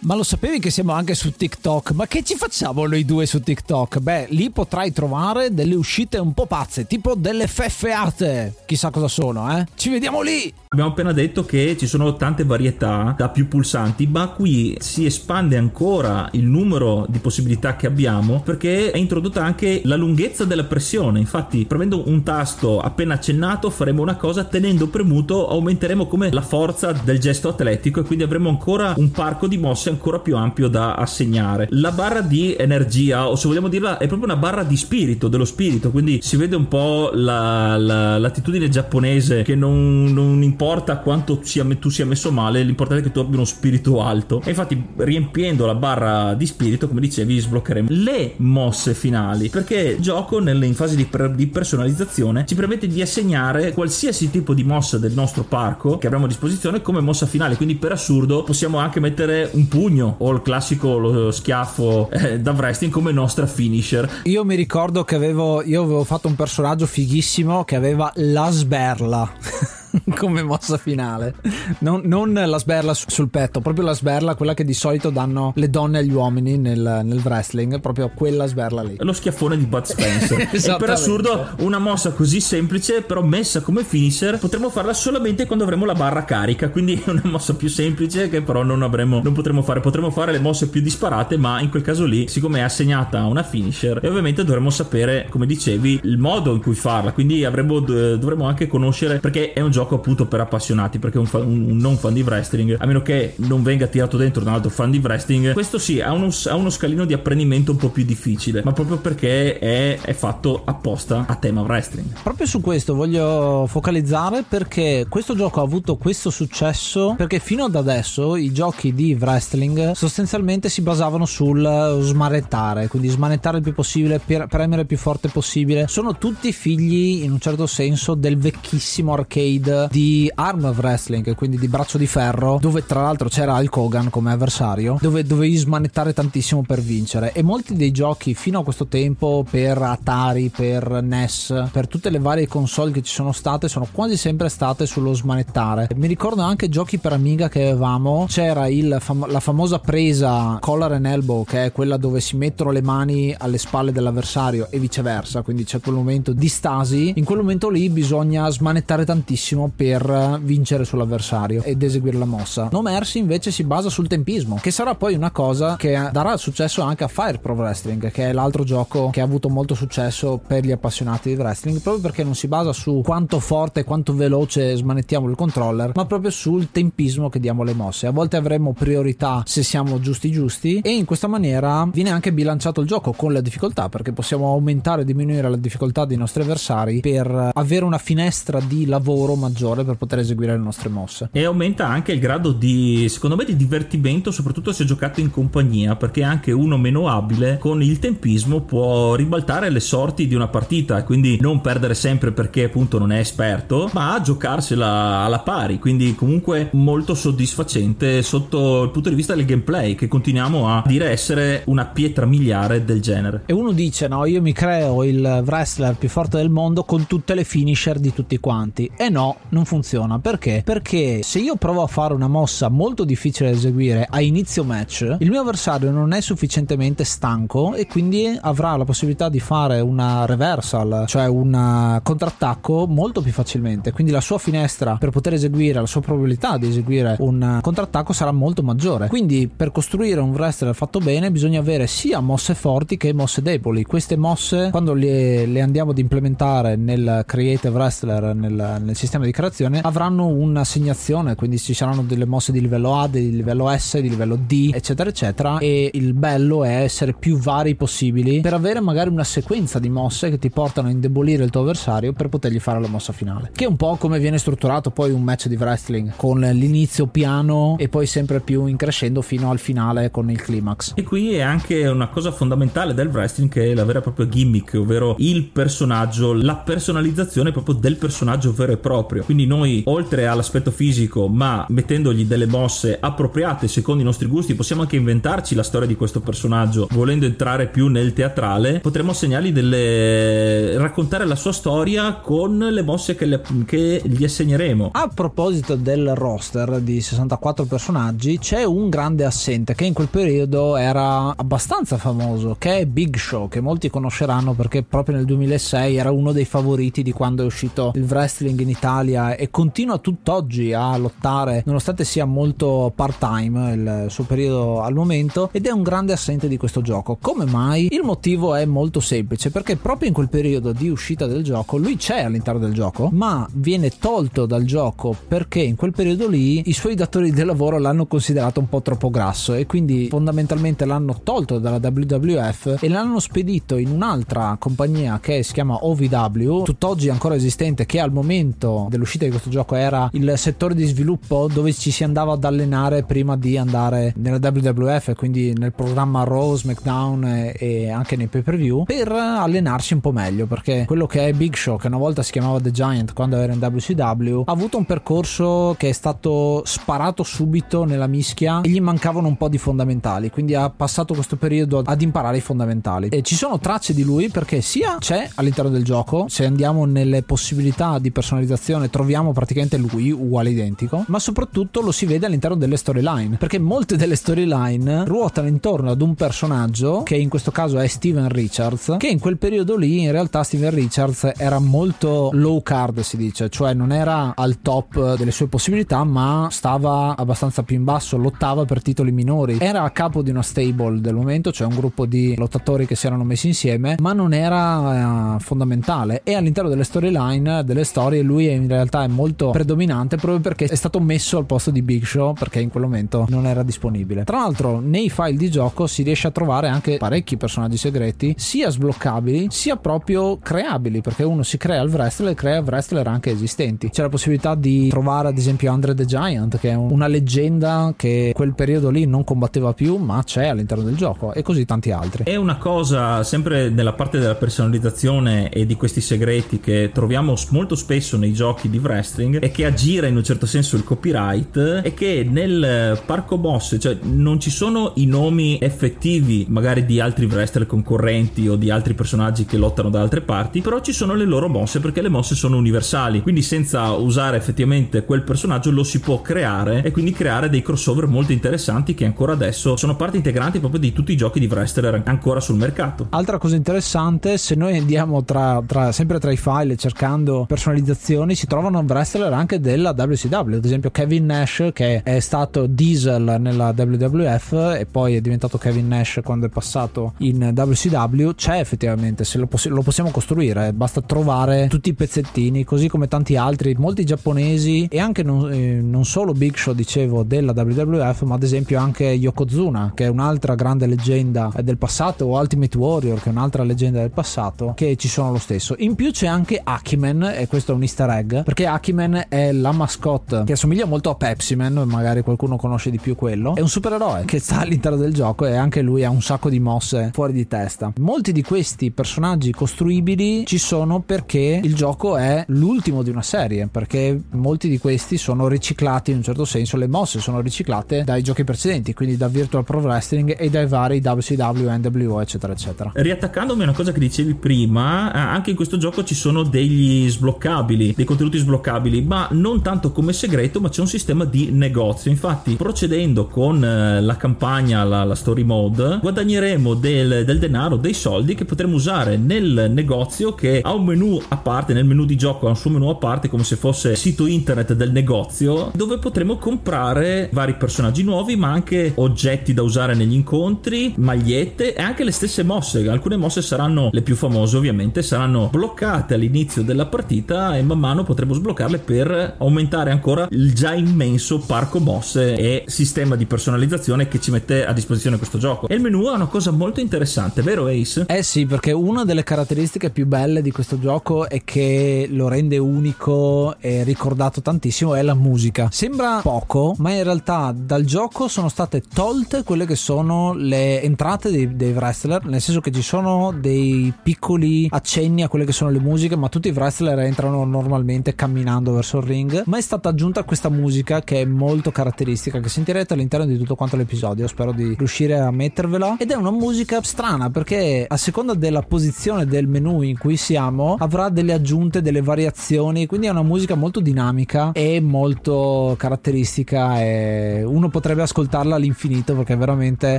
ma 0.00 0.14
lo 0.14 0.22
sapevi 0.22 0.58
che 0.60 0.70
siamo 0.70 0.92
anche 0.92 1.14
su 1.14 1.32
TikTok? 1.32 1.92
Ma 1.92 2.06
che 2.06 2.22
ci 2.22 2.36
facciamo 2.36 2.86
noi 2.86 3.04
due 3.04 3.26
su 3.26 3.40
TikTok? 3.40 3.98
Beh, 3.98 4.26
lì 4.30 4.50
potrai 4.50 4.92
trovare 4.92 5.52
delle 5.52 5.74
uscite 5.74 6.18
un 6.18 6.32
po' 6.32 6.46
pazze, 6.46 6.86
tipo 6.86 7.14
delle 7.14 7.46
feffeate. 7.46 8.54
Chissà 8.66 8.90
cosa 8.90 9.08
sono, 9.08 9.58
eh? 9.58 9.66
Ci 9.74 9.90
vediamo 9.90 10.22
lì! 10.22 10.52
Abbiamo 10.72 10.92
appena 10.92 11.10
detto 11.10 11.44
che 11.44 11.76
ci 11.76 11.88
sono 11.88 12.14
tante 12.14 12.44
varietà 12.44 13.12
da 13.18 13.28
più 13.28 13.48
pulsanti, 13.48 14.06
ma 14.06 14.28
qui 14.28 14.76
si 14.78 15.04
espande 15.04 15.56
ancora 15.56 16.28
il 16.32 16.44
numero 16.44 17.06
di 17.08 17.18
possibilità 17.18 17.74
che 17.74 17.88
abbiamo 17.88 18.40
perché 18.40 18.92
è 18.92 18.96
introdotta 18.96 19.42
anche 19.42 19.80
la 19.84 19.96
lunghezza 19.96 20.44
della 20.44 20.62
pressione. 20.62 21.18
Infatti, 21.18 21.66
premendo 21.66 22.08
un 22.08 22.22
tasto 22.22 22.78
appena 22.80 23.14
accennato, 23.14 23.68
faremo 23.68 24.00
una 24.00 24.14
cosa, 24.14 24.44
tenendo 24.44 24.86
premuto 24.86 25.48
aumenteremo 25.48 26.06
come 26.06 26.30
la 26.30 26.40
forza 26.40 26.92
del 26.92 27.18
gesto 27.18 27.48
atletico 27.48 27.98
e 27.98 28.04
quindi 28.04 28.24
avremo 28.24 28.48
ancora 28.48 28.94
un 28.96 29.10
parco 29.10 29.48
di 29.48 29.58
mosse 29.58 29.89
ancora 29.90 30.18
più 30.18 30.36
ampio 30.36 30.68
da 30.68 30.94
assegnare. 30.94 31.68
La 31.70 31.92
barra 31.92 32.20
di 32.20 32.54
energia, 32.56 33.28
o 33.28 33.36
se 33.36 33.48
vogliamo 33.48 33.68
dirla, 33.68 33.98
è 33.98 34.06
proprio 34.06 34.30
una 34.30 34.36
barra 34.36 34.62
di 34.62 34.76
spirito, 34.76 35.28
dello 35.28 35.44
spirito, 35.44 35.90
quindi 35.90 36.20
si 36.22 36.36
vede 36.36 36.56
un 36.56 36.68
po' 36.68 37.10
la, 37.12 37.76
la, 37.76 38.18
l'attitudine 38.18 38.68
giapponese 38.68 39.42
che 39.42 39.54
non, 39.54 40.04
non 40.12 40.42
importa 40.42 40.98
quanto 40.98 41.40
sia, 41.42 41.66
tu 41.78 41.88
sia 41.88 42.06
messo 42.06 42.30
male, 42.32 42.62
l'importante 42.62 43.02
è 43.02 43.06
che 43.06 43.12
tu 43.12 43.20
abbia 43.20 43.36
uno 43.36 43.44
spirito 43.44 44.02
alto. 44.02 44.40
E 44.44 44.50
infatti, 44.50 44.82
riempiendo 44.96 45.66
la 45.66 45.74
barra 45.74 46.34
di 46.34 46.46
spirito, 46.46 46.88
come 46.88 47.00
dicevi, 47.00 47.38
sbloccheremo 47.38 47.88
le 47.90 48.34
mosse 48.36 48.94
finali. 48.94 49.48
Perché 49.48 49.80
il 49.80 50.00
gioco, 50.00 50.38
nelle, 50.38 50.66
in 50.66 50.74
fase 50.74 50.96
di, 50.96 51.04
per, 51.04 51.30
di, 51.30 51.46
personalizzazione, 51.46 52.44
ci 52.46 52.54
permette 52.54 52.86
di 52.86 53.02
assegnare 53.02 53.72
qualsiasi 53.72 54.30
tipo 54.30 54.54
di 54.54 54.64
mossa 54.64 54.98
del 54.98 55.12
nostro 55.12 55.44
parco 55.44 55.98
che 55.98 56.06
abbiamo 56.06 56.24
a 56.24 56.28
disposizione 56.28 56.82
come 56.82 57.00
mossa 57.00 57.26
finale. 57.26 57.56
Quindi, 57.56 57.76
per 57.76 57.92
assurdo, 57.92 58.42
possiamo 58.42 58.78
anche 58.78 59.00
mettere 59.00 59.50
un 59.52 59.68
pugno 59.80 60.16
o 60.18 60.30
il 60.32 60.42
classico 60.42 61.30
schiaffo 61.30 62.10
eh, 62.10 62.38
da 62.38 62.50
wrestling 62.52 62.92
come 62.92 63.12
nostra 63.12 63.46
finisher. 63.46 64.20
Io 64.24 64.44
mi 64.44 64.54
ricordo 64.54 65.04
che 65.04 65.14
avevo, 65.14 65.60
avevo 65.60 66.04
fatto 66.04 66.28
un 66.28 66.34
personaggio 66.34 66.86
fighissimo 66.86 67.64
che 67.64 67.76
aveva 67.76 68.12
la 68.16 68.50
sberla. 68.50 69.32
come 70.16 70.42
mossa 70.42 70.76
finale. 70.76 71.34
Non, 71.78 72.02
non, 72.04 72.32
la 72.32 72.58
sberla 72.58 72.94
sul 72.94 73.28
petto, 73.28 73.60
proprio 73.60 73.84
la 73.84 73.94
sberla, 73.94 74.34
quella 74.34 74.54
che 74.54 74.64
di 74.64 74.74
solito 74.74 75.10
danno 75.10 75.52
le 75.56 75.70
donne 75.70 75.98
agli 75.98 76.12
uomini 76.12 76.56
nel, 76.56 77.00
nel 77.04 77.20
wrestling, 77.22 77.80
proprio 77.80 78.10
quella 78.14 78.46
sberla 78.46 78.82
lì. 78.82 78.96
Lo 78.98 79.12
schiaffone 79.12 79.56
di 79.56 79.64
Bud 79.64 79.84
Spencer. 79.84 80.48
e 80.52 80.76
per 80.78 80.90
assurdo, 80.90 81.48
una 81.58 81.78
mossa 81.78 82.12
così 82.12 82.40
semplice, 82.40 83.02
però 83.02 83.22
messa 83.22 83.60
come 83.60 83.84
finisher, 83.84 84.38
potremmo 84.38 84.70
farla 84.70 84.92
solamente 84.92 85.46
quando 85.46 85.64
avremo 85.64 85.84
la 85.84 85.94
barra 85.94 86.24
carica. 86.24 86.68
Quindi 86.70 87.00
è 87.04 87.10
una 87.10 87.22
mossa 87.24 87.54
più 87.54 87.68
semplice 87.68 88.28
che 88.28 88.42
però 88.42 88.62
non 88.62 88.82
avremo, 88.82 89.20
non 89.22 89.32
potremo 89.32 89.62
fare. 89.62 89.80
Potremmo 89.80 90.10
fare 90.10 90.32
le 90.32 90.40
mosse 90.40 90.68
più 90.68 90.80
disparate, 90.80 91.36
ma 91.36 91.60
in 91.60 91.70
quel 91.70 91.82
caso 91.82 92.04
lì, 92.04 92.28
siccome 92.28 92.60
è 92.60 92.62
assegnata 92.62 93.20
a 93.20 93.26
una 93.26 93.42
finisher, 93.42 94.00
e 94.02 94.08
ovviamente 94.08 94.44
dovremmo 94.44 94.70
sapere, 94.70 95.26
come 95.28 95.46
dicevi, 95.46 96.00
il 96.04 96.18
modo 96.18 96.54
in 96.54 96.60
cui 96.60 96.74
farla. 96.74 97.12
Quindi 97.12 97.44
avremmo, 97.44 97.80
dovremmo 97.80 98.46
anche 98.46 98.66
conoscere, 98.66 99.18
perché 99.18 99.52
è 99.52 99.60
un 99.60 99.70
gioco 99.70 99.79
gioco 99.80 99.94
appunto 99.94 100.26
per 100.26 100.40
appassionati 100.40 100.98
perché 100.98 101.18
un, 101.18 101.26
fan, 101.26 101.42
un, 101.42 101.76
non 101.76 101.96
fan 101.96 102.12
di 102.12 102.22
wrestling 102.22 102.76
a 102.78 102.86
meno 102.86 103.02
che 103.02 103.34
non 103.36 103.62
venga 103.62 103.86
tirato 103.86 104.16
dentro 104.16 104.42
da 104.42 104.50
un 104.50 104.56
altro 104.56 104.70
fan 104.70 104.90
di 104.90 104.98
wrestling 104.98 105.52
questo 105.52 105.78
sì 105.78 106.00
ha 106.00 106.12
uno, 106.12 106.28
ha 106.46 106.54
uno 106.54 106.70
scalino 106.70 107.04
di 107.04 107.12
apprendimento 107.12 107.72
un 107.72 107.78
po' 107.78 107.88
più 107.88 108.04
difficile 108.04 108.62
ma 108.62 108.72
proprio 108.72 108.98
perché 108.98 109.58
è, 109.58 109.98
è 110.00 110.12
fatto 110.12 110.62
apposta 110.64 111.24
a 111.26 111.34
tema 111.36 111.62
wrestling. 111.62 112.06
Proprio 112.22 112.46
su 112.46 112.60
questo 112.60 112.94
voglio 112.94 113.66
focalizzare 113.66 114.44
perché 114.46 115.06
questo 115.08 115.34
gioco 115.34 115.60
ha 115.60 115.64
avuto 115.64 115.96
questo 115.96 116.30
successo 116.30 117.14
perché 117.16 117.38
fino 117.38 117.64
ad 117.64 117.76
adesso 117.76 118.36
i 118.36 118.52
giochi 118.52 118.92
di 118.92 119.16
wrestling 119.18 119.92
sostanzialmente 119.92 120.68
si 120.68 120.82
basavano 120.82 121.24
sul 121.24 121.98
smanettare 122.00 122.88
quindi 122.88 123.08
smanettare 123.08 123.58
il 123.58 123.62
più 123.62 123.72
possibile 123.72 124.20
premere 124.20 124.82
il 124.82 124.86
più 124.86 124.98
forte 124.98 125.28
possibile. 125.28 125.86
Sono 125.88 126.18
tutti 126.18 126.52
figli 126.52 127.22
in 127.22 127.32
un 127.32 127.40
certo 127.40 127.66
senso 127.66 128.14
del 128.14 128.36
vecchissimo 128.36 129.12
arcade 129.12 129.69
di 129.90 130.30
Arm 130.34 130.64
of 130.64 130.78
Wrestling, 130.78 131.34
quindi 131.34 131.58
di 131.58 131.68
braccio 131.68 131.98
di 131.98 132.06
ferro, 132.06 132.58
dove 132.60 132.84
tra 132.84 133.02
l'altro 133.02 133.28
c'era 133.28 133.58
Hulk 133.58 133.76
Hogan 133.76 134.10
come 134.10 134.32
avversario, 134.32 134.98
dove 135.00 135.24
dovevi 135.24 135.56
smanettare 135.56 136.12
tantissimo 136.12 136.62
per 136.62 136.80
vincere. 136.80 137.32
E 137.32 137.42
molti 137.42 137.74
dei 137.74 137.90
giochi 137.90 138.34
fino 138.34 138.60
a 138.60 138.64
questo 138.64 138.86
tempo 138.86 139.44
per 139.48 139.80
Atari, 139.80 140.48
per 140.48 141.02
NES, 141.02 141.68
per 141.72 141.88
tutte 141.88 142.10
le 142.10 142.18
varie 142.18 142.46
console 142.46 142.90
che 142.90 143.02
ci 143.02 143.12
sono 143.12 143.32
state, 143.32 143.68
sono 143.68 143.86
quasi 143.90 144.16
sempre 144.16 144.48
state 144.48 144.86
sullo 144.86 145.12
smanettare. 145.12 145.88
Mi 145.94 146.06
ricordo 146.06 146.42
anche 146.42 146.68
giochi 146.68 146.98
per 146.98 147.12
Amiga 147.12 147.48
che 147.48 147.62
avevamo, 147.62 148.26
c'era 148.28 148.66
fam- 148.98 149.30
la 149.30 149.40
famosa 149.40 149.78
presa 149.78 150.58
collar 150.60 150.92
and 150.92 151.06
elbow, 151.06 151.44
che 151.44 151.66
è 151.66 151.72
quella 151.72 151.96
dove 151.96 152.20
si 152.20 152.36
mettono 152.36 152.70
le 152.70 152.82
mani 152.82 153.34
alle 153.36 153.58
spalle 153.58 153.92
dell'avversario 153.92 154.68
e 154.70 154.78
viceversa, 154.78 155.42
quindi 155.42 155.64
c'è 155.64 155.80
quel 155.80 155.94
momento 155.94 156.32
di 156.32 156.48
stasi. 156.48 157.12
In 157.16 157.24
quel 157.24 157.38
momento 157.38 157.68
lì 157.68 157.88
bisogna 157.88 158.48
smanettare 158.50 159.04
tantissimo 159.04 159.59
tempismo 159.60 159.72
per 159.74 160.40
vincere 160.42 160.84
sull'avversario 160.84 161.62
ed 161.62 161.82
eseguire 161.82 162.16
la 162.16 162.24
mossa. 162.24 162.68
No 162.72 162.80
Mercy 162.80 163.18
invece 163.18 163.50
si 163.50 163.64
basa 163.64 163.90
sul 163.90 164.06
tempismo, 164.06 164.58
che 164.60 164.70
sarà 164.70 164.94
poi 164.94 165.14
una 165.14 165.30
cosa 165.30 165.76
che 165.76 166.08
darà 166.12 166.36
successo 166.36 166.82
anche 166.82 167.04
a 167.04 167.08
Fire 167.08 167.38
Pro 167.38 167.54
Wrestling, 167.54 168.10
che 168.10 168.30
è 168.30 168.32
l'altro 168.32 168.64
gioco 168.64 169.10
che 169.10 169.20
ha 169.20 169.24
avuto 169.24 169.48
molto 169.48 169.74
successo 169.74 170.40
per 170.44 170.64
gli 170.64 170.72
appassionati 170.72 171.34
di 171.34 171.40
wrestling, 171.40 171.80
proprio 171.80 172.02
perché 172.02 172.24
non 172.24 172.34
si 172.34 172.48
basa 172.48 172.72
su 172.72 173.02
quanto 173.04 173.40
forte 173.40 173.80
e 173.80 173.84
quanto 173.84 174.14
veloce 174.14 174.74
smanettiamo 174.76 175.28
il 175.28 175.36
controller, 175.36 175.92
ma 175.94 176.06
proprio 176.06 176.30
sul 176.30 176.70
tempismo 176.70 177.28
che 177.28 177.40
diamo 177.40 177.62
alle 177.62 177.74
mosse. 177.74 178.06
A 178.06 178.12
volte 178.12 178.36
avremo 178.36 178.72
priorità 178.72 179.42
se 179.44 179.62
siamo 179.62 180.00
giusti 180.00 180.30
giusti 180.30 180.80
e 180.82 180.90
in 180.90 181.04
questa 181.04 181.26
maniera 181.26 181.86
viene 181.92 182.10
anche 182.10 182.32
bilanciato 182.32 182.80
il 182.80 182.86
gioco 182.86 183.12
con 183.12 183.32
la 183.32 183.40
difficoltà, 183.40 183.88
perché 183.88 184.12
possiamo 184.12 184.50
aumentare 184.52 185.02
e 185.02 185.04
diminuire 185.04 185.48
la 185.48 185.56
difficoltà 185.56 186.04
dei 186.04 186.16
nostri 186.16 186.42
avversari 186.42 187.00
per 187.00 187.50
avere 187.52 187.84
una 187.84 187.98
finestra 187.98 188.60
di 188.60 188.86
lavoro 188.86 189.34
maggiore 189.34 189.49
maggiore 189.50 189.84
per 189.84 189.96
poter 189.96 190.20
eseguire 190.20 190.52
le 190.52 190.62
nostre 190.62 190.88
mosse. 190.88 191.28
E 191.32 191.44
aumenta 191.44 191.86
anche 191.86 192.12
il 192.12 192.20
grado 192.20 192.52
di, 192.52 193.06
secondo 193.08 193.36
me, 193.36 193.44
di 193.44 193.56
divertimento, 193.56 194.30
soprattutto 194.30 194.72
se 194.72 194.84
giocato 194.84 195.20
in 195.20 195.30
compagnia, 195.30 195.96
perché 195.96 196.22
anche 196.22 196.52
uno 196.52 196.78
meno 196.78 197.08
abile 197.08 197.58
con 197.58 197.82
il 197.82 197.98
tempismo 197.98 198.60
può 198.60 199.14
ribaltare 199.14 199.70
le 199.70 199.80
sorti 199.80 200.26
di 200.26 200.34
una 200.34 200.48
partita, 200.48 201.02
quindi 201.04 201.38
non 201.40 201.60
perdere 201.60 201.94
sempre 201.94 202.32
perché 202.32 202.64
appunto 202.64 202.98
non 202.98 203.12
è 203.12 203.18
esperto, 203.18 203.90
ma 203.92 204.20
giocarsela 204.22 205.24
alla 205.24 205.40
pari, 205.40 205.78
quindi 205.78 206.14
comunque 206.14 206.70
molto 206.72 207.14
soddisfacente 207.14 208.22
sotto 208.22 208.84
il 208.84 208.90
punto 208.90 209.08
di 209.08 209.14
vista 209.14 209.34
del 209.34 209.44
gameplay, 209.44 209.94
che 209.94 210.08
continuiamo 210.08 210.68
a 210.68 210.84
dire 210.86 211.10
essere 211.10 211.62
una 211.66 211.86
pietra 211.86 212.26
miliare 212.26 212.84
del 212.84 213.00
genere. 213.00 213.42
E 213.46 213.52
uno 213.52 213.72
dice, 213.72 214.08
no, 214.08 214.24
io 214.24 214.40
mi 214.40 214.52
creo 214.52 215.02
il 215.04 215.42
wrestler 215.44 215.96
più 215.96 216.08
forte 216.08 216.36
del 216.36 216.50
mondo 216.50 216.84
con 216.84 217.06
tutte 217.06 217.34
le 217.34 217.44
finisher 217.44 217.98
di 217.98 218.12
tutti 218.12 218.38
quanti. 218.38 218.90
E 218.96 219.08
no, 219.08 219.36
non 219.50 219.64
funziona. 219.64 220.18
Perché? 220.18 220.62
Perché 220.64 221.22
se 221.22 221.38
io 221.38 221.56
provo 221.56 221.82
a 221.82 221.86
fare 221.86 222.14
una 222.14 222.28
mossa 222.28 222.68
molto 222.68 223.04
difficile 223.04 223.50
da 223.50 223.56
eseguire 223.56 224.06
a 224.08 224.20
inizio 224.20 224.64
match, 224.64 225.16
il 225.18 225.30
mio 225.30 225.40
avversario 225.40 225.90
non 225.90 226.12
è 226.12 226.20
sufficientemente 226.20 227.04
stanco 227.04 227.74
e 227.74 227.86
quindi 227.86 228.36
avrà 228.40 228.76
la 228.76 228.84
possibilità 228.84 229.28
di 229.28 229.40
fare 229.40 229.80
una 229.80 230.26
reversal, 230.26 231.04
cioè 231.06 231.26
un 231.26 232.00
contrattacco 232.02 232.86
molto 232.86 233.20
più 233.22 233.32
facilmente. 233.32 233.92
Quindi 233.92 234.12
la 234.12 234.20
sua 234.20 234.38
finestra 234.38 234.96
per 234.96 235.10
poter 235.10 235.34
eseguire, 235.34 235.80
la 235.80 235.86
sua 235.86 236.00
probabilità 236.00 236.56
di 236.56 236.68
eseguire 236.68 237.16
un 237.20 237.58
contrattacco 237.60 238.12
sarà 238.12 238.32
molto 238.32 238.62
maggiore. 238.62 239.08
Quindi 239.08 239.48
per 239.54 239.72
costruire 239.72 240.20
un 240.20 240.32
wrestler 240.32 240.74
fatto 240.74 240.98
bene 240.98 241.30
bisogna 241.30 241.60
avere 241.60 241.86
sia 241.86 242.20
mosse 242.20 242.54
forti 242.54 242.96
che 242.96 243.12
mosse 243.12 243.42
deboli. 243.42 243.84
Queste 243.84 244.16
mosse, 244.16 244.68
quando 244.70 244.94
le, 244.94 245.46
le 245.46 245.60
andiamo 245.60 245.90
ad 245.90 245.98
implementare 245.98 246.76
nel 246.76 247.24
Creative 247.26 247.76
Wrestler, 247.76 248.34
nel, 248.34 248.80
nel 248.82 248.96
sistema 248.96 249.24
di 249.24 249.29
di 249.30 249.32
creazione 249.32 249.80
avranno 249.80 250.26
un'assegnazione, 250.26 251.36
quindi 251.36 251.58
ci 251.58 251.72
saranno 251.72 252.02
delle 252.02 252.26
mosse 252.26 252.52
di 252.52 252.60
livello 252.60 252.96
A, 252.96 253.06
di 253.06 253.30
livello 253.30 253.72
S, 253.76 253.98
di 253.98 254.08
livello 254.08 254.36
D, 254.36 254.70
eccetera, 254.74 255.08
eccetera. 255.08 255.58
E 255.58 255.90
il 255.94 256.12
bello 256.14 256.64
è 256.64 256.82
essere 256.82 257.12
più 257.12 257.38
vari 257.38 257.76
possibili 257.76 258.40
per 258.40 258.54
avere 258.54 258.80
magari 258.80 259.08
una 259.08 259.24
sequenza 259.24 259.78
di 259.78 259.88
mosse 259.88 260.30
che 260.30 260.38
ti 260.38 260.50
portano 260.50 260.88
a 260.88 260.90
indebolire 260.90 261.44
il 261.44 261.50
tuo 261.50 261.60
avversario 261.60 262.12
per 262.12 262.28
potergli 262.28 262.58
fare 262.58 262.80
la 262.80 262.88
mossa 262.88 263.12
finale. 263.12 263.50
Che 263.54 263.64
è 263.64 263.68
un 263.68 263.76
po' 263.76 263.96
come 263.96 264.18
viene 264.18 264.38
strutturato 264.38 264.90
poi 264.90 265.12
un 265.12 265.22
match 265.22 265.46
di 265.46 265.56
wrestling, 265.56 266.12
con 266.16 266.40
l'inizio 266.40 267.06
piano 267.06 267.76
e 267.78 267.88
poi 267.88 268.06
sempre 268.06 268.40
più 268.40 268.66
in 268.66 268.76
crescendo 268.76 269.22
fino 269.22 269.50
al 269.50 269.58
finale 269.58 270.10
con 270.10 270.30
il 270.30 270.40
climax. 270.40 270.94
E 270.96 271.04
qui 271.04 271.34
è 271.34 271.40
anche 271.40 271.86
una 271.86 272.08
cosa 272.08 272.32
fondamentale 272.32 272.94
del 272.94 273.08
wrestling 273.08 273.50
che 273.50 273.70
è 273.70 273.74
la 273.74 273.84
vera 273.84 274.00
e 274.00 274.02
propria 274.02 274.26
gimmick, 274.26 274.74
ovvero 274.74 275.14
il 275.18 275.44
personaggio, 275.44 276.32
la 276.32 276.56
personalizzazione 276.56 277.52
proprio 277.52 277.74
del 277.76 277.96
personaggio 277.96 278.52
vero 278.52 278.72
e 278.72 278.76
proprio. 278.76 279.19
Quindi 279.22 279.46
noi 279.46 279.82
oltre 279.86 280.26
all'aspetto 280.26 280.70
fisico, 280.70 281.28
ma 281.28 281.66
mettendogli 281.68 282.24
delle 282.24 282.46
mosse 282.46 282.98
appropriate 283.00 283.68
secondo 283.68 284.02
i 284.02 284.04
nostri 284.04 284.26
gusti, 284.26 284.54
possiamo 284.54 284.82
anche 284.82 284.96
inventarci 284.96 285.54
la 285.54 285.62
storia 285.62 285.86
di 285.86 285.96
questo 285.96 286.20
personaggio, 286.20 286.88
volendo 286.90 287.26
entrare 287.26 287.68
più 287.68 287.88
nel 287.88 288.12
teatrale, 288.12 288.80
potremmo 288.80 289.12
segnargli 289.12 289.52
delle 289.52 290.76
raccontare 290.78 291.24
la 291.26 291.36
sua 291.36 291.52
storia 291.52 292.14
con 292.14 292.58
le 292.58 292.82
mosse 292.82 293.14
che, 293.14 293.26
le... 293.26 293.40
che 293.64 294.02
gli 294.04 294.24
assegneremo. 294.24 294.90
A 294.92 295.10
proposito 295.12 295.76
del 295.76 296.14
roster 296.14 296.80
di 296.80 297.00
64 297.00 297.64
personaggi, 297.64 298.38
c'è 298.38 298.64
un 298.64 298.88
grande 298.88 299.24
assente 299.24 299.74
che 299.74 299.84
in 299.84 299.92
quel 299.92 300.08
periodo 300.08 300.76
era 300.76 301.34
abbastanza 301.36 301.96
famoso, 301.96 302.56
che 302.58 302.78
è 302.78 302.86
Big 302.86 303.16
Show, 303.16 303.48
che 303.48 303.60
molti 303.60 303.90
conosceranno 303.90 304.54
perché 304.54 304.82
proprio 304.82 305.16
nel 305.16 305.24
2006 305.24 305.96
era 305.96 306.10
uno 306.10 306.32
dei 306.32 306.44
favoriti 306.44 307.02
di 307.02 307.12
quando 307.12 307.42
è 307.42 307.46
uscito 307.46 307.92
il 307.94 308.06
wrestling 308.08 308.58
in 308.60 308.68
Italia 308.68 308.99
e 309.00 309.50
continua 309.50 309.98
tutt'oggi 309.98 310.72
a 310.72 310.96
lottare, 310.96 311.62
nonostante 311.66 312.04
sia 312.04 312.24
molto 312.24 312.92
part-time 312.94 313.72
il 313.72 314.06
suo 314.10 314.24
periodo 314.24 314.80
al 314.82 314.94
momento, 314.94 315.48
ed 315.52 315.66
è 315.66 315.70
un 315.70 315.82
grande 315.82 316.12
assente 316.12 316.48
di 316.48 316.56
questo 316.56 316.82
gioco. 316.82 317.16
Come 317.20 317.46
mai? 317.46 317.88
Il 317.90 318.02
motivo 318.02 318.54
è 318.54 318.64
molto 318.64 319.00
semplice, 319.00 319.50
perché 319.50 319.76
proprio 319.76 320.08
in 320.08 320.14
quel 320.14 320.28
periodo 320.28 320.72
di 320.72 320.88
uscita 320.88 321.26
del 321.26 321.42
gioco 321.42 321.76
lui 321.76 321.96
c'è 321.96 322.22
all'interno 322.22 322.60
del 322.60 322.72
gioco, 322.72 323.08
ma 323.12 323.48
viene 323.54 323.90
tolto 323.98 324.46
dal 324.46 324.64
gioco 324.64 325.16
perché 325.28 325.60
in 325.60 325.76
quel 325.76 325.92
periodo 325.92 326.28
lì 326.28 326.68
i 326.68 326.72
suoi 326.72 326.94
datori 326.94 327.32
di 327.32 327.44
lavoro 327.44 327.78
l'hanno 327.78 328.06
considerato 328.06 328.60
un 328.60 328.68
po' 328.68 328.82
troppo 328.82 329.10
grasso 329.10 329.54
e 329.54 329.66
quindi 329.66 330.08
fondamentalmente 330.08 330.84
l'hanno 330.84 331.20
tolto 331.22 331.58
dalla 331.58 331.80
WWF 331.82 332.76
e 332.80 332.88
l'hanno 332.88 333.18
spedito 333.18 333.76
in 333.76 333.90
un'altra 333.90 334.56
compagnia 334.58 335.18
che 335.20 335.42
si 335.42 335.52
chiama 335.52 335.84
OVW, 335.84 336.62
tutt'oggi 336.64 337.08
ancora 337.08 337.34
esistente, 337.34 337.86
che 337.86 338.00
al 338.00 338.12
momento 338.12 338.88
dell'uscita 338.90 339.24
di 339.24 339.30
questo 339.30 339.48
gioco 339.48 339.74
era 339.74 340.08
il 340.12 340.34
settore 340.36 340.74
di 340.74 340.84
sviluppo 340.84 341.48
dove 341.50 341.72
ci 341.72 341.90
si 341.90 342.04
andava 342.04 342.34
ad 342.34 342.44
allenare 342.44 343.04
prima 343.04 343.36
di 343.36 343.56
andare 343.56 344.12
nella 344.16 344.38
WWF, 344.42 345.14
quindi 345.14 345.54
nel 345.56 345.72
programma 345.72 346.24
Raw, 346.24 346.54
SmackDown 346.54 347.52
e, 347.56 347.88
anche 347.90 348.16
nei 348.16 348.26
pay 348.26 348.42
per 348.42 348.56
view, 348.56 348.84
per 348.84 349.10
allenarsi 349.10 349.94
un 349.94 350.00
po' 350.00 350.12
meglio 350.12 350.46
perché 350.46 350.84
quello 350.86 351.06
che 351.06 351.28
è 351.28 351.32
Big 351.32 351.54
Show, 351.54 351.78
che 351.78 351.86
una 351.86 351.96
volta 351.96 352.22
si 352.22 352.32
chiamava 352.32 352.60
The 352.60 352.70
Giant 352.70 353.12
quando 353.14 353.36
era 353.36 353.52
in 353.52 353.60
WCW, 353.60 354.42
ha 354.44 354.52
avuto 354.52 354.76
un 354.76 354.84
percorso 354.84 355.74
che 355.78 355.88
è 355.88 355.92
stato 355.92 356.62
sparato 356.64 357.22
subito 357.22 357.84
nella 357.84 358.06
mischia 358.06 358.60
e 358.62 358.68
gli 358.68 358.80
mancavano 358.80 359.28
un 359.28 359.36
po' 359.36 359.48
di 359.48 359.58
fondamentali, 359.58 360.30
quindi 360.30 360.54
ha 360.54 360.68
passato 360.68 361.14
questo 361.14 361.36
periodo 361.36 361.82
ad 361.84 362.02
imparare 362.02 362.38
i 362.38 362.40
fondamentali. 362.40 363.08
E 363.08 363.22
ci 363.22 363.36
sono 363.36 363.58
tracce 363.58 363.94
di 363.94 364.02
lui 364.02 364.28
perché 364.28 364.60
sia 364.60 364.96
c'è 364.98 365.28
all'interno 365.36 365.70
del 365.70 365.84
gioco, 365.84 366.26
se 366.28 366.44
andiamo 366.44 366.84
nelle 366.84 367.22
possibilità 367.22 367.98
di 367.98 368.10
personalizzazione 368.10 368.79
troviamo 368.88 369.32
praticamente 369.32 369.76
lui 369.76 370.10
uguale 370.10 370.50
identico, 370.50 371.04
ma 371.08 371.18
soprattutto 371.18 371.80
lo 371.80 371.92
si 371.92 372.06
vede 372.06 372.26
all'interno 372.26 372.56
delle 372.56 372.76
storyline, 372.76 373.36
perché 373.36 373.58
molte 373.58 373.96
delle 373.96 374.16
storyline 374.16 375.04
ruotano 375.04 375.48
intorno 375.48 375.90
ad 375.90 376.00
un 376.00 376.14
personaggio 376.14 377.02
che 377.02 377.16
in 377.16 377.28
questo 377.28 377.50
caso 377.50 377.78
è 377.78 377.86
Steven 377.86 378.28
Richards, 378.28 378.96
che 378.98 379.08
in 379.08 379.18
quel 379.18 379.36
periodo 379.36 379.76
lì 379.76 380.00
in 380.00 380.12
realtà 380.12 380.42
Steven 380.42 380.70
Richards 380.70 381.32
era 381.36 381.58
molto 381.58 382.30
low 382.32 382.62
card 382.62 383.00
si 383.00 383.16
dice, 383.16 383.48
cioè 383.48 383.74
non 383.74 383.92
era 383.92 384.34
al 384.36 384.60
top 384.62 385.16
delle 385.16 385.30
sue 385.30 385.48
possibilità, 385.48 386.04
ma 386.04 386.48
stava 386.50 387.16
abbastanza 387.16 387.62
più 387.62 387.76
in 387.76 387.84
basso, 387.84 388.16
lottava 388.16 388.64
per 388.64 388.82
titoli 388.82 389.12
minori. 389.12 389.58
Era 389.60 389.82
a 389.82 389.90
capo 389.90 390.22
di 390.22 390.30
una 390.30 390.42
stable 390.42 391.00
del 391.00 391.14
momento, 391.14 391.52
cioè 391.52 391.66
un 391.66 391.74
gruppo 391.74 392.06
di 392.06 392.34
lottatori 392.36 392.86
che 392.86 392.94
si 392.94 393.06
erano 393.06 393.24
messi 393.24 393.48
insieme, 393.48 393.96
ma 393.98 394.12
non 394.12 394.32
era 394.32 395.36
eh, 395.36 395.40
fondamentale. 395.40 396.20
E 396.24 396.34
all'interno 396.34 396.68
delle 396.70 396.84
storyline, 396.84 397.64
delle 397.64 397.84
storie, 397.84 398.22
lui 398.22 398.50
in 398.50 398.66
realtà 398.70 399.04
è 399.04 399.08
molto 399.08 399.50
predominante 399.50 400.16
proprio 400.16 400.40
perché 400.40 400.66
è 400.66 400.74
stato 400.74 401.00
messo 401.00 401.38
al 401.38 401.46
posto 401.46 401.70
di 401.70 401.82
Big 401.82 402.04
Show 402.04 402.32
perché 402.34 402.60
in 402.60 402.70
quel 402.70 402.84
momento 402.84 403.26
non 403.28 403.46
era 403.46 403.62
disponibile. 403.62 404.24
Tra 404.24 404.38
l'altro, 404.38 404.80
nei 404.80 405.10
file 405.10 405.36
di 405.36 405.50
gioco 405.50 405.86
si 405.86 406.02
riesce 406.02 406.26
a 406.26 406.30
trovare 406.30 406.68
anche 406.68 406.96
parecchi 406.96 407.36
personaggi 407.36 407.76
segreti, 407.76 408.34
sia 408.36 408.70
sbloccabili 408.70 409.48
sia 409.50 409.76
proprio 409.76 410.38
creabili, 410.38 411.00
perché 411.00 411.22
uno 411.22 411.42
si 411.42 411.56
crea 411.56 411.82
il 411.82 411.90
wrestler 411.90 412.30
e 412.30 412.34
crea 412.34 412.60
wrestler 412.60 413.06
anche 413.06 413.30
esistenti. 413.30 413.90
C'è 413.90 414.02
la 414.02 414.08
possibilità 414.08 414.54
di 414.54 414.88
trovare 414.88 415.28
ad 415.28 415.36
esempio 415.36 415.72
Andre 415.72 415.94
the 415.94 416.04
Giant, 416.04 416.58
che 416.58 416.70
è 416.70 416.74
una 416.74 417.06
leggenda 417.06 417.92
che 417.96 418.32
quel 418.34 418.54
periodo 418.54 418.90
lì 418.90 419.06
non 419.06 419.24
combatteva 419.24 419.72
più, 419.72 419.96
ma 419.96 420.22
c'è 420.24 420.48
all'interno 420.48 420.84
del 420.84 420.96
gioco, 420.96 421.32
e 421.32 421.42
così 421.42 421.64
tanti 421.64 421.90
altri. 421.90 422.24
È 422.24 422.36
una 422.36 422.56
cosa 422.56 423.22
sempre 423.22 423.70
nella 423.70 423.92
parte 423.92 424.18
della 424.18 424.34
personalizzazione 424.34 425.50
e 425.50 425.66
di 425.66 425.76
questi 425.76 426.00
segreti 426.00 426.60
che 426.60 426.90
troviamo 426.92 427.34
molto 427.50 427.74
spesso 427.74 428.16
nei 428.16 428.32
giochi 428.32 428.59
di 428.68 428.78
wrestling 428.78 429.42
e 429.42 429.50
che 429.50 429.64
aggira 429.64 430.06
in 430.06 430.16
un 430.16 430.24
certo 430.24 430.46
senso 430.46 430.76
il 430.76 430.84
copyright 430.84 431.58
è 431.82 431.94
che 431.94 432.26
nel 432.28 433.00
parco 433.06 433.38
boss, 433.38 433.76
cioè 433.78 433.98
non 434.02 434.40
ci 434.40 434.50
sono 434.50 434.92
i 434.96 435.06
nomi 435.06 435.58
effettivi 435.60 436.46
magari 436.48 436.84
di 436.84 437.00
altri 437.00 437.26
wrestler 437.26 437.66
concorrenti 437.66 438.48
o 438.48 438.56
di 438.56 438.70
altri 438.70 438.94
personaggi 438.94 439.44
che 439.44 439.56
lottano 439.56 439.90
da 439.90 440.00
altre 440.00 440.20
parti, 440.20 440.60
però 440.60 440.80
ci 440.80 440.92
sono 440.92 441.14
le 441.14 441.24
loro 441.24 441.48
mosse 441.48 441.80
perché 441.80 442.02
le 442.02 442.08
mosse 442.08 442.34
sono 442.34 442.56
universali, 442.56 443.22
quindi 443.22 443.42
senza 443.42 443.90
usare 443.92 444.36
effettivamente 444.36 445.04
quel 445.04 445.22
personaggio 445.22 445.70
lo 445.70 445.84
si 445.84 446.00
può 446.00 446.20
creare 446.20 446.82
e 446.82 446.90
quindi 446.90 447.12
creare 447.12 447.48
dei 447.48 447.62
crossover 447.62 448.06
molto 448.06 448.32
interessanti 448.32 448.94
che 448.94 449.04
ancora 449.04 449.32
adesso 449.32 449.76
sono 449.76 449.96
parte 449.96 450.16
integrante 450.16 450.58
proprio 450.58 450.80
di 450.80 450.92
tutti 450.92 451.12
i 451.12 451.16
giochi 451.16 451.40
di 451.40 451.46
wrestler 451.46 452.02
ancora 452.04 452.40
sul 452.40 452.56
mercato. 452.56 453.06
Altra 453.10 453.38
cosa 453.38 453.56
interessante, 453.56 454.38
se 454.38 454.54
noi 454.54 454.76
andiamo 454.76 455.24
tra, 455.24 455.62
tra, 455.66 455.92
sempre 455.92 456.18
tra 456.18 456.32
i 456.32 456.36
file 456.36 456.76
cercando 456.76 457.44
personalizzazioni, 457.46 458.34
si 458.34 458.46
trovano 458.50 458.84
wrestler 458.84 459.32
anche 459.32 459.60
della 459.60 459.94
WCW, 459.96 460.54
ad 460.54 460.64
esempio 460.64 460.90
Kevin 460.90 461.26
Nash 461.26 461.70
che 461.72 462.02
è 462.02 462.18
stato 462.18 462.66
Diesel 462.66 463.36
nella 463.38 463.72
WWF 463.76 464.74
e 464.76 464.88
poi 464.90 465.14
è 465.14 465.20
diventato 465.20 465.56
Kevin 465.56 465.86
Nash 465.86 466.18
quando 466.24 466.46
è 466.46 466.48
passato 466.48 467.12
in 467.18 467.52
WCW, 467.54 468.30
c'è 468.34 468.58
effettivamente, 468.58 469.22
se 469.22 469.38
lo, 469.38 469.46
poss- 469.46 469.68
lo 469.68 469.82
possiamo 469.82 470.10
costruire, 470.10 470.72
basta 470.72 471.00
trovare 471.00 471.68
tutti 471.68 471.90
i 471.90 471.94
pezzettini, 471.94 472.64
così 472.64 472.88
come 472.88 473.06
tanti 473.06 473.36
altri, 473.36 473.76
molti 473.78 474.04
giapponesi 474.04 474.88
e 474.90 474.98
anche 474.98 475.22
non, 475.22 475.52
eh, 475.52 475.80
non 475.80 476.04
solo 476.04 476.32
Big 476.32 476.56
Show, 476.56 476.74
dicevo, 476.74 477.22
della 477.22 477.52
WWF, 477.54 478.22
ma 478.22 478.34
ad 478.34 478.42
esempio 478.42 478.80
anche 478.80 479.04
Yokozuna, 479.04 479.92
che 479.94 480.06
è 480.06 480.08
un'altra 480.08 480.56
grande 480.56 480.86
leggenda 480.86 481.52
del 481.62 481.78
passato, 481.78 482.24
o 482.24 482.40
Ultimate 482.40 482.76
Warrior, 482.76 483.22
che 483.22 483.28
è 483.28 483.32
un'altra 483.32 483.62
leggenda 483.62 484.00
del 484.00 484.10
passato, 484.10 484.72
che 484.74 484.96
ci 484.96 485.06
sono 485.06 485.30
lo 485.30 485.38
stesso. 485.38 485.76
In 485.78 485.94
più 485.94 486.10
c'è 486.10 486.26
anche 486.26 486.60
Akiman, 486.62 487.32
e 487.36 487.46
questo 487.46 487.70
è 487.70 487.74
un 487.76 487.82
easter 487.82 488.10
egg, 488.10 488.39
perché 488.44 488.66
Akiman 488.66 489.26
è 489.28 489.52
la 489.52 489.72
mascotte 489.72 490.42
che 490.44 490.52
assomiglia 490.52 490.86
molto 490.86 491.10
a 491.10 491.14
Pepsi 491.14 491.56
Man, 491.56 491.74
magari 491.86 492.22
qualcuno 492.22 492.56
conosce 492.56 492.90
di 492.90 492.98
più 492.98 493.14
quello. 493.14 493.54
È 493.54 493.60
un 493.60 493.68
supereroe 493.68 494.24
che 494.24 494.38
sta 494.38 494.60
all'interno 494.60 494.98
del 494.98 495.12
gioco 495.12 495.46
e 495.46 495.56
anche 495.56 495.82
lui 495.82 496.04
ha 496.04 496.10
un 496.10 496.22
sacco 496.22 496.48
di 496.48 496.60
mosse 496.60 497.10
fuori 497.12 497.32
di 497.32 497.46
testa. 497.46 497.92
Molti 497.98 498.32
di 498.32 498.42
questi 498.42 498.90
personaggi 498.90 499.52
costruibili 499.52 500.44
ci 500.46 500.58
sono 500.58 501.00
perché 501.00 501.60
il 501.62 501.74
gioco 501.74 502.16
è 502.16 502.44
l'ultimo 502.48 503.02
di 503.02 503.10
una 503.10 503.22
serie, 503.22 503.68
perché 503.68 504.20
molti 504.30 504.68
di 504.68 504.78
questi 504.78 505.16
sono 505.16 505.48
riciclati 505.48 506.10
in 506.10 506.18
un 506.18 506.22
certo 506.22 506.44
senso, 506.44 506.76
le 506.76 506.86
mosse 506.86 507.20
sono 507.20 507.40
riciclate 507.40 508.04
dai 508.04 508.22
giochi 508.22 508.44
precedenti, 508.44 508.94
quindi 508.94 509.16
da 509.16 509.28
Virtual 509.28 509.64
Pro 509.64 509.80
Wrestling 509.80 510.34
e 510.38 510.50
dai 510.50 510.66
vari 510.66 511.00
WCW, 511.02 511.68
NWO, 511.68 512.20
eccetera, 512.20 512.52
eccetera. 512.52 512.92
Riattaccandomi 512.94 513.60
a 513.62 513.64
una 513.64 513.72
cosa 513.72 513.92
che 513.92 514.00
dicevi 514.00 514.34
prima, 514.34 515.12
eh, 515.12 515.18
anche 515.18 515.50
in 515.50 515.56
questo 515.56 515.76
gioco 515.76 516.04
ci 516.04 516.14
sono 516.14 516.42
degli 516.42 517.08
sbloccabili, 517.08 517.94
dei 517.96 518.04
contenuti 518.04 518.29
sbloccabili, 518.38 519.02
ma 519.02 519.28
non 519.32 519.62
tanto 519.62 519.92
come 519.92 520.12
segreto, 520.12 520.60
ma 520.60 520.68
c'è 520.68 520.80
un 520.80 520.86
sistema 520.86 521.24
di 521.24 521.50
negozio. 521.50 522.10
Infatti, 522.10 522.54
procedendo 522.54 523.26
con 523.26 523.62
eh, 523.64 524.00
la 524.00 524.16
campagna, 524.16 524.84
la, 524.84 525.04
la 525.04 525.14
story 525.14 525.42
mode, 525.42 525.98
guadagneremo 526.00 526.74
del, 526.74 527.24
del 527.24 527.38
denaro, 527.38 527.76
dei 527.76 527.94
soldi 527.94 528.34
che 528.34 528.44
potremo 528.44 528.74
usare 528.74 529.16
nel 529.16 529.70
negozio 529.70 530.34
che 530.34 530.60
ha 530.62 530.72
un 530.72 530.84
menu 530.84 531.20
a 531.28 531.36
parte, 531.36 531.72
nel 531.72 531.84
menu 531.84 532.04
di 532.04 532.16
gioco 532.16 532.46
ha 532.46 532.50
un 532.50 532.56
suo 532.56 532.70
menu 532.70 532.88
a 532.88 532.96
parte 532.96 533.28
come 533.28 533.44
se 533.44 533.56
fosse 533.56 533.96
sito 533.96 534.26
internet 534.26 534.74
del 534.74 534.92
negozio 534.92 535.70
dove 535.74 535.98
potremo 535.98 536.36
comprare 536.36 537.28
vari 537.32 537.54
personaggi 537.54 538.02
nuovi 538.02 538.36
ma 538.36 538.50
anche 538.50 538.92
oggetti 538.96 539.54
da 539.54 539.62
usare 539.62 539.94
negli 539.94 540.14
incontri, 540.14 540.94
magliette 540.96 541.74
e 541.74 541.82
anche 541.82 542.04
le 542.04 542.12
stesse 542.12 542.42
mosse. 542.42 542.88
Alcune 542.88 543.16
mosse 543.16 543.42
saranno 543.42 543.88
le 543.92 544.02
più 544.02 544.14
famose 544.14 544.56
ovviamente, 544.56 545.02
saranno 545.02 545.48
bloccate 545.50 546.14
all'inizio 546.14 546.62
della 546.62 546.86
partita 546.86 547.56
e 547.56 547.62
man 547.62 547.78
mano 547.78 548.04
potremo 548.04 548.19
potremmo 548.20 548.34
sbloccarle 548.34 548.78
per 548.78 549.34
aumentare 549.38 549.90
ancora 549.90 550.26
il 550.30 550.52
già 550.52 550.74
immenso 550.74 551.38
parco 551.38 551.78
mosse 551.78 552.34
e 552.34 552.64
sistema 552.66 553.16
di 553.16 553.24
personalizzazione 553.24 554.08
che 554.08 554.20
ci 554.20 554.30
mette 554.30 554.66
a 554.66 554.72
disposizione 554.72 555.16
questo 555.16 555.38
gioco. 555.38 555.68
E 555.68 555.74
il 555.74 555.80
menu 555.80 556.06
è 556.06 556.14
una 556.14 556.26
cosa 556.26 556.50
molto 556.50 556.80
interessante, 556.80 557.42
vero 557.42 557.66
Ace? 557.66 558.04
Eh 558.08 558.22
sì, 558.22 558.46
perché 558.46 558.72
una 558.72 559.04
delle 559.04 559.22
caratteristiche 559.22 559.90
più 559.90 560.06
belle 560.06 560.42
di 560.42 560.50
questo 560.50 560.78
gioco 560.78 561.28
è 561.28 561.42
che 561.44 562.08
lo 562.10 562.28
rende 562.28 562.58
unico 562.58 563.56
e 563.58 563.84
ricordato 563.84 564.42
tantissimo 564.42 564.94
è 564.94 565.02
la 565.02 565.14
musica. 565.14 565.68
Sembra 565.70 566.20
poco, 566.22 566.74
ma 566.78 566.92
in 566.92 567.04
realtà 567.04 567.54
dal 567.56 567.84
gioco 567.84 568.28
sono 568.28 568.48
state 568.48 568.82
tolte 568.92 569.44
quelle 569.44 569.66
che 569.66 569.76
sono 569.76 570.34
le 570.34 570.82
entrate 570.82 571.30
dei, 571.30 571.56
dei 571.56 571.72
wrestler, 571.72 572.24
nel 572.26 572.40
senso 572.40 572.60
che 572.60 572.70
ci 572.70 572.82
sono 572.82 573.32
dei 573.32 573.92
piccoli 574.02 574.66
accenni 574.70 575.22
a 575.22 575.28
quelle 575.28 575.44
che 575.44 575.52
sono 575.52 575.70
le 575.70 575.80
musiche, 575.80 576.16
ma 576.16 576.28
tutti 576.28 576.48
i 576.48 576.52
wrestler 576.52 576.98
entrano 576.98 577.44
normalmente 577.44 577.99
camminando 578.14 578.72
verso 578.72 578.98
il 578.98 579.04
ring, 579.04 579.42
ma 579.46 579.58
è 579.58 579.60
stata 579.60 579.88
aggiunta 579.88 580.24
questa 580.24 580.48
musica 580.48 581.00
che 581.00 581.20
è 581.20 581.24
molto 581.24 581.70
caratteristica, 581.70 582.40
che 582.40 582.48
sentirete 582.48 582.94
all'interno 582.94 583.26
di 583.26 583.36
tutto 583.36 583.54
quanto 583.54 583.76
l'episodio, 583.76 584.26
spero 584.26 584.52
di 584.52 584.74
riuscire 584.76 585.18
a 585.18 585.30
mettervela, 585.30 585.96
ed 585.98 586.10
è 586.10 586.14
una 586.14 586.30
musica 586.30 586.82
strana 586.82 587.30
perché 587.30 587.84
a 587.88 587.96
seconda 587.96 588.34
della 588.34 588.62
posizione 588.62 589.26
del 589.26 589.46
menu 589.46 589.82
in 589.82 589.98
cui 589.98 590.16
siamo 590.16 590.76
avrà 590.78 591.08
delle 591.08 591.32
aggiunte, 591.32 591.82
delle 591.82 592.02
variazioni, 592.02 592.86
quindi 592.86 593.06
è 593.06 593.10
una 593.10 593.22
musica 593.22 593.54
molto 593.54 593.80
dinamica 593.80 594.52
e 594.52 594.80
molto 594.80 595.74
caratteristica 595.78 596.80
e 596.80 597.42
uno 597.44 597.68
potrebbe 597.68 598.02
ascoltarla 598.02 598.56
all'infinito 598.56 599.14
perché 599.14 599.36
veramente 599.36 599.98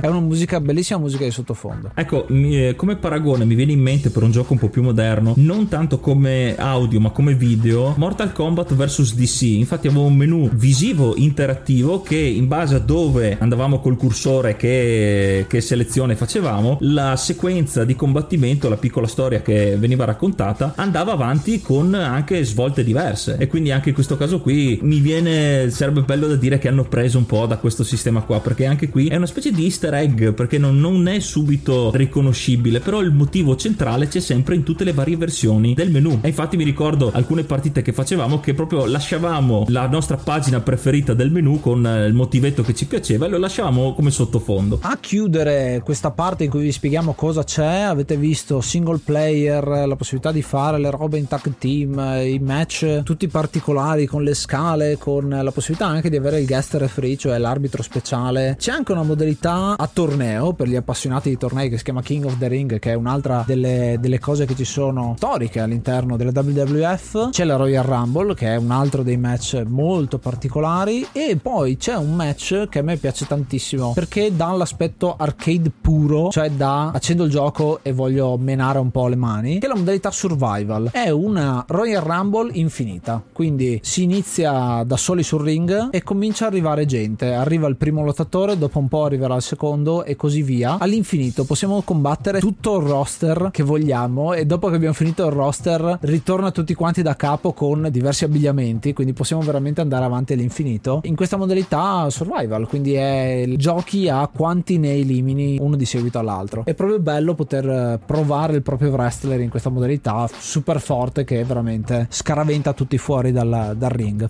è 0.00 0.06
una 0.06 0.20
musica 0.20 0.60
bellissima 0.60 0.98
musica 0.98 1.24
di 1.24 1.30
sottofondo. 1.30 1.90
Ecco, 1.94 2.26
mi, 2.28 2.74
come 2.74 2.96
paragone 2.96 3.44
mi 3.44 3.54
viene 3.54 3.72
in 3.72 3.80
mente 3.80 4.10
per 4.10 4.22
un 4.22 4.30
gioco 4.30 4.52
un 4.52 4.58
po' 4.58 4.68
più 4.68 4.82
moderno, 4.82 5.34
non 5.36 5.68
tanto 5.68 5.98
come 5.98 6.54
audio 6.56 7.00
ma 7.00 7.10
come 7.10 7.34
video, 7.34 7.91
Mortal 7.96 8.32
Kombat 8.32 8.74
vs 8.74 9.14
DC. 9.14 9.42
Infatti 9.42 9.86
avevo 9.88 10.04
un 10.04 10.16
menu 10.16 10.48
visivo 10.52 11.14
interattivo 11.16 12.02
che 12.02 12.16
in 12.16 12.48
base 12.48 12.76
a 12.76 12.78
dove 12.78 13.36
andavamo 13.38 13.80
col 13.80 13.96
cursore 13.96 14.56
che, 14.56 15.46
che 15.48 15.60
selezione 15.60 16.16
facevamo, 16.16 16.78
la 16.80 17.16
sequenza 17.16 17.84
di 17.84 17.94
combattimento, 17.94 18.68
la 18.68 18.76
piccola 18.76 19.06
storia 19.06 19.42
che 19.42 19.76
veniva 19.76 20.04
raccontata 20.04 20.72
andava 20.76 21.12
avanti 21.12 21.60
con 21.60 21.94
anche 21.94 22.44
svolte 22.44 22.84
diverse 22.84 23.36
e 23.38 23.46
quindi 23.46 23.70
anche 23.70 23.90
in 23.90 23.94
questo 23.94 24.16
caso 24.16 24.40
qui 24.40 24.78
mi 24.82 25.00
viene 25.00 25.70
sarebbe 25.70 26.02
bello 26.02 26.26
da 26.26 26.36
dire 26.36 26.58
che 26.58 26.68
hanno 26.68 26.84
preso 26.84 27.18
un 27.18 27.26
po' 27.26 27.46
da 27.46 27.58
questo 27.58 27.84
sistema 27.84 28.22
qua 28.22 28.40
perché 28.40 28.66
anche 28.66 28.88
qui 28.88 29.08
è 29.08 29.16
una 29.16 29.26
specie 29.26 29.50
di 29.50 29.64
easter 29.64 29.94
egg 29.94 30.28
perché 30.30 30.58
non, 30.58 30.78
non 30.78 31.06
è 31.08 31.18
subito 31.20 31.90
riconoscibile 31.94 32.80
però 32.80 33.00
il 33.00 33.12
motivo 33.12 33.56
centrale 33.56 34.08
c'è 34.08 34.20
sempre 34.20 34.54
in 34.54 34.62
tutte 34.62 34.84
le 34.84 34.92
varie 34.92 35.16
versioni 35.16 35.74
del 35.74 35.90
menu 35.90 36.18
e 36.22 36.28
infatti 36.28 36.56
mi 36.56 36.64
ricordo 36.64 37.10
alcune 37.12 37.44
partite 37.44 37.81
che 37.82 37.92
facevamo 37.92 38.40
che 38.40 38.54
proprio 38.54 38.86
lasciavamo 38.86 39.66
la 39.68 39.86
nostra 39.86 40.16
pagina 40.16 40.60
preferita 40.60 41.14
del 41.14 41.30
menu 41.30 41.60
con 41.60 41.84
il 42.06 42.14
motivetto 42.14 42.62
che 42.62 42.74
ci 42.74 42.86
piaceva 42.86 43.26
e 43.26 43.28
lo 43.28 43.38
lasciavamo 43.38 43.94
come 43.94 44.10
sottofondo. 44.10 44.78
A 44.82 44.96
chiudere 44.98 45.82
questa 45.84 46.10
parte 46.10 46.44
in 46.44 46.50
cui 46.50 46.62
vi 46.62 46.72
spieghiamo 46.72 47.14
cosa 47.14 47.44
c'è 47.44 47.80
avete 47.80 48.16
visto 48.16 48.60
single 48.60 49.00
player 49.04 49.66
la 49.86 49.96
possibilità 49.96 50.32
di 50.32 50.42
fare 50.42 50.78
le 50.78 50.90
robe 50.90 51.18
in 51.18 51.26
tag 51.26 51.54
team 51.58 51.98
i 52.24 52.38
match 52.38 53.02
tutti 53.02 53.26
particolari 53.28 54.06
con 54.06 54.22
le 54.22 54.34
scale 54.34 54.96
con 54.98 55.28
la 55.28 55.50
possibilità 55.50 55.86
anche 55.86 56.10
di 56.10 56.16
avere 56.16 56.40
il 56.40 56.46
guest 56.46 56.74
referee 56.74 57.16
cioè 57.16 57.38
l'arbitro 57.38 57.82
speciale. 57.82 58.56
C'è 58.58 58.70
anche 58.70 58.92
una 58.92 59.02
modalità 59.02 59.76
a 59.76 59.90
torneo 59.92 60.52
per 60.52 60.68
gli 60.68 60.76
appassionati 60.76 61.28
di 61.28 61.36
tornei 61.36 61.68
che 61.68 61.78
si 61.78 61.84
chiama 61.84 62.02
King 62.02 62.24
of 62.24 62.38
the 62.38 62.48
Ring 62.48 62.78
che 62.78 62.92
è 62.92 62.94
un'altra 62.94 63.44
delle, 63.46 63.96
delle 64.00 64.18
cose 64.18 64.46
che 64.46 64.54
ci 64.54 64.64
sono 64.64 65.14
storiche 65.16 65.60
all'interno 65.60 66.16
della 66.16 66.30
WWF 66.34 67.30
c'è 67.30 67.44
la 67.44 67.56
Royal 67.56 67.71
Rumble 67.80 68.34
che 68.34 68.48
è 68.48 68.56
un 68.56 68.70
altro 68.70 69.02
dei 69.02 69.16
match 69.16 69.62
molto 69.66 70.18
particolari 70.18 71.06
e 71.12 71.38
poi 71.40 71.76
c'è 71.76 71.96
un 71.96 72.14
match 72.14 72.68
che 72.68 72.80
a 72.80 72.82
me 72.82 72.96
piace 72.96 73.26
tantissimo 73.26 73.92
perché 73.92 74.34
dà 74.34 74.50
l'aspetto 74.52 75.16
arcade 75.16 75.70
puro 75.80 76.30
cioè 76.30 76.50
da 76.50 76.90
accendo 76.90 77.24
il 77.24 77.30
gioco 77.30 77.80
e 77.82 77.92
voglio 77.92 78.36
menare 78.36 78.78
un 78.78 78.90
po' 78.90 79.08
le 79.08 79.16
mani 79.16 79.58
che 79.58 79.66
è 79.66 79.68
la 79.68 79.76
modalità 79.76 80.10
survival. 80.10 80.90
È 80.92 81.08
una 81.10 81.64
Royal 81.66 82.02
Rumble 82.02 82.50
infinita 82.52 83.22
quindi 83.32 83.80
si 83.82 84.02
inizia 84.02 84.82
da 84.84 84.96
soli 84.96 85.22
sul 85.22 85.42
ring 85.42 85.88
e 85.90 86.02
comincia 86.02 86.44
a 86.44 86.48
arrivare 86.48 86.86
gente. 86.86 87.32
Arriva 87.32 87.68
il 87.68 87.76
primo 87.76 88.04
lottatore 88.04 88.58
dopo 88.58 88.78
un 88.78 88.88
po' 88.88 89.04
arriverà 89.04 89.34
il 89.34 89.42
secondo 89.42 90.04
e 90.04 90.16
così 90.16 90.42
via 90.42 90.76
all'infinito. 90.78 91.44
Possiamo 91.44 91.82
combattere 91.82 92.40
tutto 92.40 92.78
il 92.78 92.86
roster 92.86 93.48
che 93.50 93.62
vogliamo 93.62 94.32
e 94.32 94.44
dopo 94.46 94.68
che 94.68 94.76
abbiamo 94.76 94.94
finito 94.94 95.26
il 95.26 95.32
roster 95.32 95.98
ritorna 96.02 96.50
tutti 96.50 96.74
quanti 96.74 97.02
da 97.02 97.16
capo 97.16 97.52
con 97.62 97.86
diversi 97.92 98.24
abbigliamenti 98.24 98.92
quindi 98.92 99.12
possiamo 99.12 99.40
veramente 99.40 99.80
andare 99.80 100.04
avanti 100.04 100.32
all'infinito. 100.32 100.98
In 101.04 101.14
questa 101.14 101.36
modalità 101.36 102.10
survival 102.10 102.66
quindi 102.66 102.94
è 102.94 103.44
giochi 103.56 104.08
a 104.08 104.26
quanti 104.26 104.78
ne 104.78 104.94
elimini 104.94 105.58
uno 105.60 105.76
di 105.76 105.84
seguito 105.84 106.18
all'altro. 106.18 106.64
È 106.64 106.74
proprio 106.74 106.98
bello 106.98 107.34
poter 107.34 108.00
provare 108.04 108.54
il 108.54 108.62
proprio 108.62 108.90
wrestler 108.90 109.38
in 109.38 109.48
questa 109.48 109.70
modalità 109.70 110.28
super 110.36 110.80
forte 110.80 111.22
che 111.22 111.44
veramente 111.44 112.08
scaraventa 112.10 112.72
tutti 112.72 112.98
fuori 112.98 113.30
dal, 113.30 113.74
dal 113.76 113.90
ring 113.90 114.28